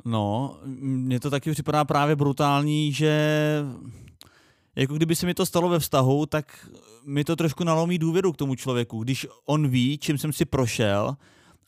[0.05, 3.13] No, mně to taky připadá právě brutální, že
[4.75, 6.69] jako kdyby se mi to stalo ve vztahu, tak
[7.05, 9.03] mi to trošku nalomí důvěru k tomu člověku.
[9.03, 11.15] Když on ví, čím jsem si prošel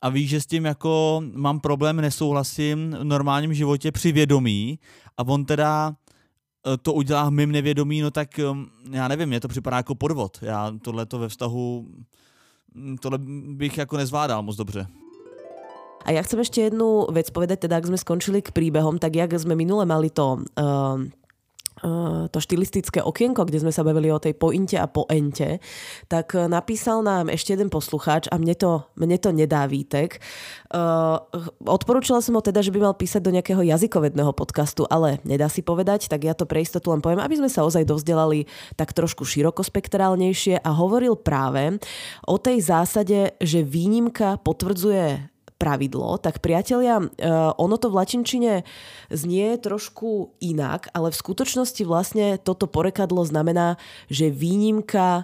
[0.02, 4.80] a ví, že s tím jako mám problém, nesouhlasím v normálním životě při vědomí
[5.18, 5.96] a on teda
[6.82, 10.38] to udělá mým nevědomí, no tak um, já nevím, mně to připadá jako podvod.
[10.42, 11.88] Já tohle to ve vztahu,
[13.00, 13.18] tohle
[13.58, 14.88] bych jako nezvládal moc dobře.
[16.06, 19.34] A ja chcem ešte jednu vec povedať, teda ak sme skončili k príbehom, tak jak
[19.42, 20.38] sme minule mali to...
[20.54, 21.10] Uh,
[22.32, 25.60] to štilistické okienko, kde sme sa bavili o tej pointe a poente,
[26.08, 30.24] tak napísal nám ešte jeden poslucháč a mne to, mne to nedá výtek.
[30.72, 31.20] Uh,
[31.68, 35.60] odporúčala som ho teda, že by mal písať do nejakého jazykovedného podcastu, ale nedá si
[35.62, 38.48] povedať, tak ja to pre istotu len poviem, aby sme sa ozaj dovzdelali
[38.80, 41.76] tak trošku širokospektrálnejšie a hovoril práve
[42.24, 47.10] o tej zásade, že výnimka potvrdzuje pravidlo, tak priatelia, uh,
[47.56, 48.54] ono to v latinčine
[49.08, 53.80] znie trošku inak, ale v skutočnosti vlastne toto porekadlo znamená,
[54.12, 55.24] že výnimka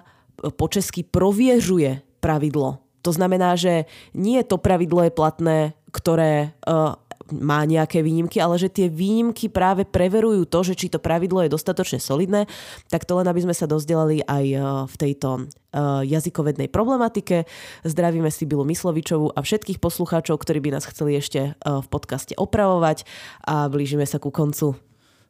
[0.54, 2.80] po česky proviežuje pravidlo.
[3.02, 5.58] To znamená, že nie to pravidlo je platné,
[5.92, 6.96] ktoré uh,
[7.32, 11.52] má nejaké výnimky, ale že tie výnimky práve preverujú to, že či to pravidlo je
[11.52, 12.44] dostatočne solidné,
[12.92, 17.48] tak to len aby sme sa dozdelali aj eh, v tejto eh, jazykovednej problematike.
[17.82, 22.36] Zdravíme si Bilu Myslovičovu a všetkých poslucháčov, ktorí by nás chceli ešte eh, v podcaste
[22.36, 23.08] opravovať
[23.48, 24.76] a blížime sa ku koncu.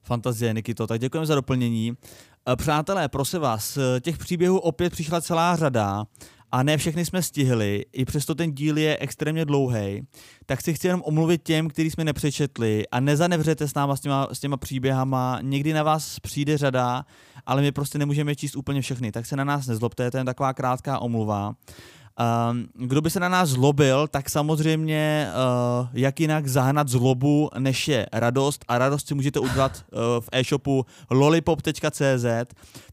[0.02, 1.94] Fantazie, Nikito, tak děkujeme za doplnění.
[2.56, 6.04] Přátelé, prosím vás, těch příběhů opět přišla celá řada
[6.52, 10.02] a ne všechny jsme stihli, i přesto ten díl je extrémně dlouhý,
[10.46, 14.28] tak si chci jenom omluvit těm, který jsme nepřečetli a nezanevřete s náma s těma,
[14.32, 17.04] s těma příběhama, někdy na vás přijde řada,
[17.46, 20.52] ale my prostě nemůžeme číst úplně všechny, tak se na nás nezlobte, to je taková
[20.52, 21.54] krátká omluva.
[22.18, 25.28] Ehm, kdo by se na nás zlobil, tak samozřejmě
[25.80, 28.64] uh, jak jinak zahnat zlobu, než je radost.
[28.68, 32.24] A radost si můžete udělat uh, v e-shopu lollipop.cz.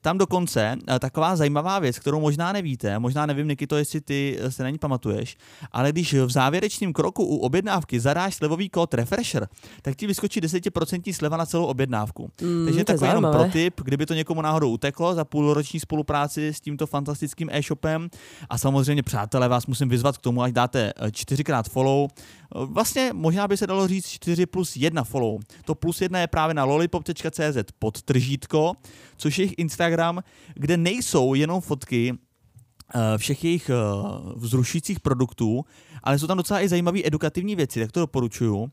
[0.02, 4.64] Tam dokonce uh, taková zajímavá věc, kterou možná nevíte, možná nevím, Nikito, jestli ty se
[4.64, 5.38] na ní pamatuješ,
[5.72, 9.48] ale když v závěrečném kroku u objednávky zadáš slevový kód Refresher,
[9.82, 12.32] tak ti vyskočí 10% sleva na celou objednávku.
[12.42, 16.62] Mm, Takže takový jenom pro tip, kdyby to někomu náhodou uteklo za půlroční spolupráci s
[16.62, 18.10] tímto fantastickým e-shopem
[18.50, 22.10] a samozřejmě přátelé, vás musím vyzvat k tomu, ať dáte eh, čtyřikrát follow.
[22.10, 25.40] Eh, vlastně možná by se dalo říct 4 plus 1 follow.
[25.66, 28.74] To plus 1 je právě na lollipop.cz pod tržítko,
[29.18, 30.22] což je jejich Instagram,
[30.54, 33.72] kde nejsou jenom fotky eh, všech jejich
[34.36, 35.66] vzrušujících produktů,
[36.04, 38.58] ale jsou tam docela i zajímavé edukativní věci, tak to doporučuju.
[38.58, 38.68] Uh,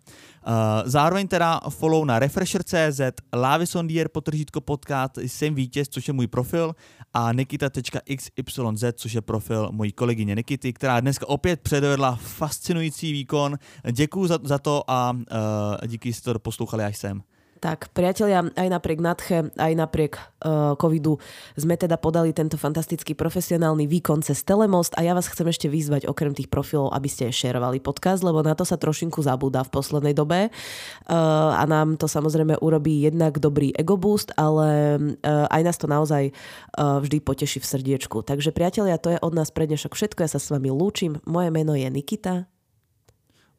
[0.84, 3.00] zároveň teda follow na refresher.cz,
[3.34, 6.74] Lavisondier potržítko podcast, jsem vítěz, což je můj profil
[7.14, 13.58] a nikita.xyz, což je profil mojí kolegyně Nikity, která dneska opět předvedla fascinující výkon.
[13.92, 17.22] Děkuji za, za to a uh, díky, že jste to poslouchali až sem.
[17.56, 21.16] Tak, priatelia, aj napriek nadche, aj napriek uh, covidu
[21.56, 26.04] sme teda podali tento fantastický profesionálny výkon cez Telemost a ja vás chcem ešte vyzvať
[26.04, 30.12] okrem tých profilov, aby ste šerovali podcast, lebo na to sa trošinku zabúda v poslednej
[30.12, 35.80] dobe uh, a nám to samozrejme urobí jednak dobrý ego boost, ale uh, aj nás
[35.80, 38.20] to naozaj uh, vždy poteší v srdiečku.
[38.20, 41.24] Takže priatelia, to je od nás pre dnešok všetko, ja sa s vami lúčim.
[41.24, 42.44] Moje meno je Nikita.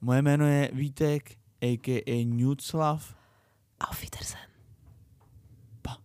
[0.06, 2.18] Moje meno je Vítek, a.k.a.
[2.30, 3.17] Nuclav
[3.80, 4.40] Auf Wiedersehen.
[5.84, 5.98] Pa.